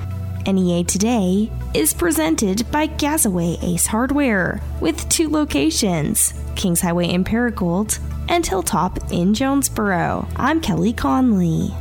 NEA 0.48 0.84
Today 0.86 1.52
is 1.76 1.94
presented 1.94 2.66
by 2.72 2.88
Gazaway 2.88 3.62
Ace 3.62 3.86
Hardware 3.86 4.60
with 4.82 5.08
two 5.08 5.30
locations 5.30 6.34
Kings 6.56 6.82
Highway 6.82 7.10
in 7.10 7.24
Paragould 7.24 8.00
and 8.28 8.44
Hilltop 8.44 9.12
in 9.12 9.36
Jonesboro. 9.36 10.28
I'm 10.36 10.62
Kelly 10.62 10.94
Conley. 10.94 11.76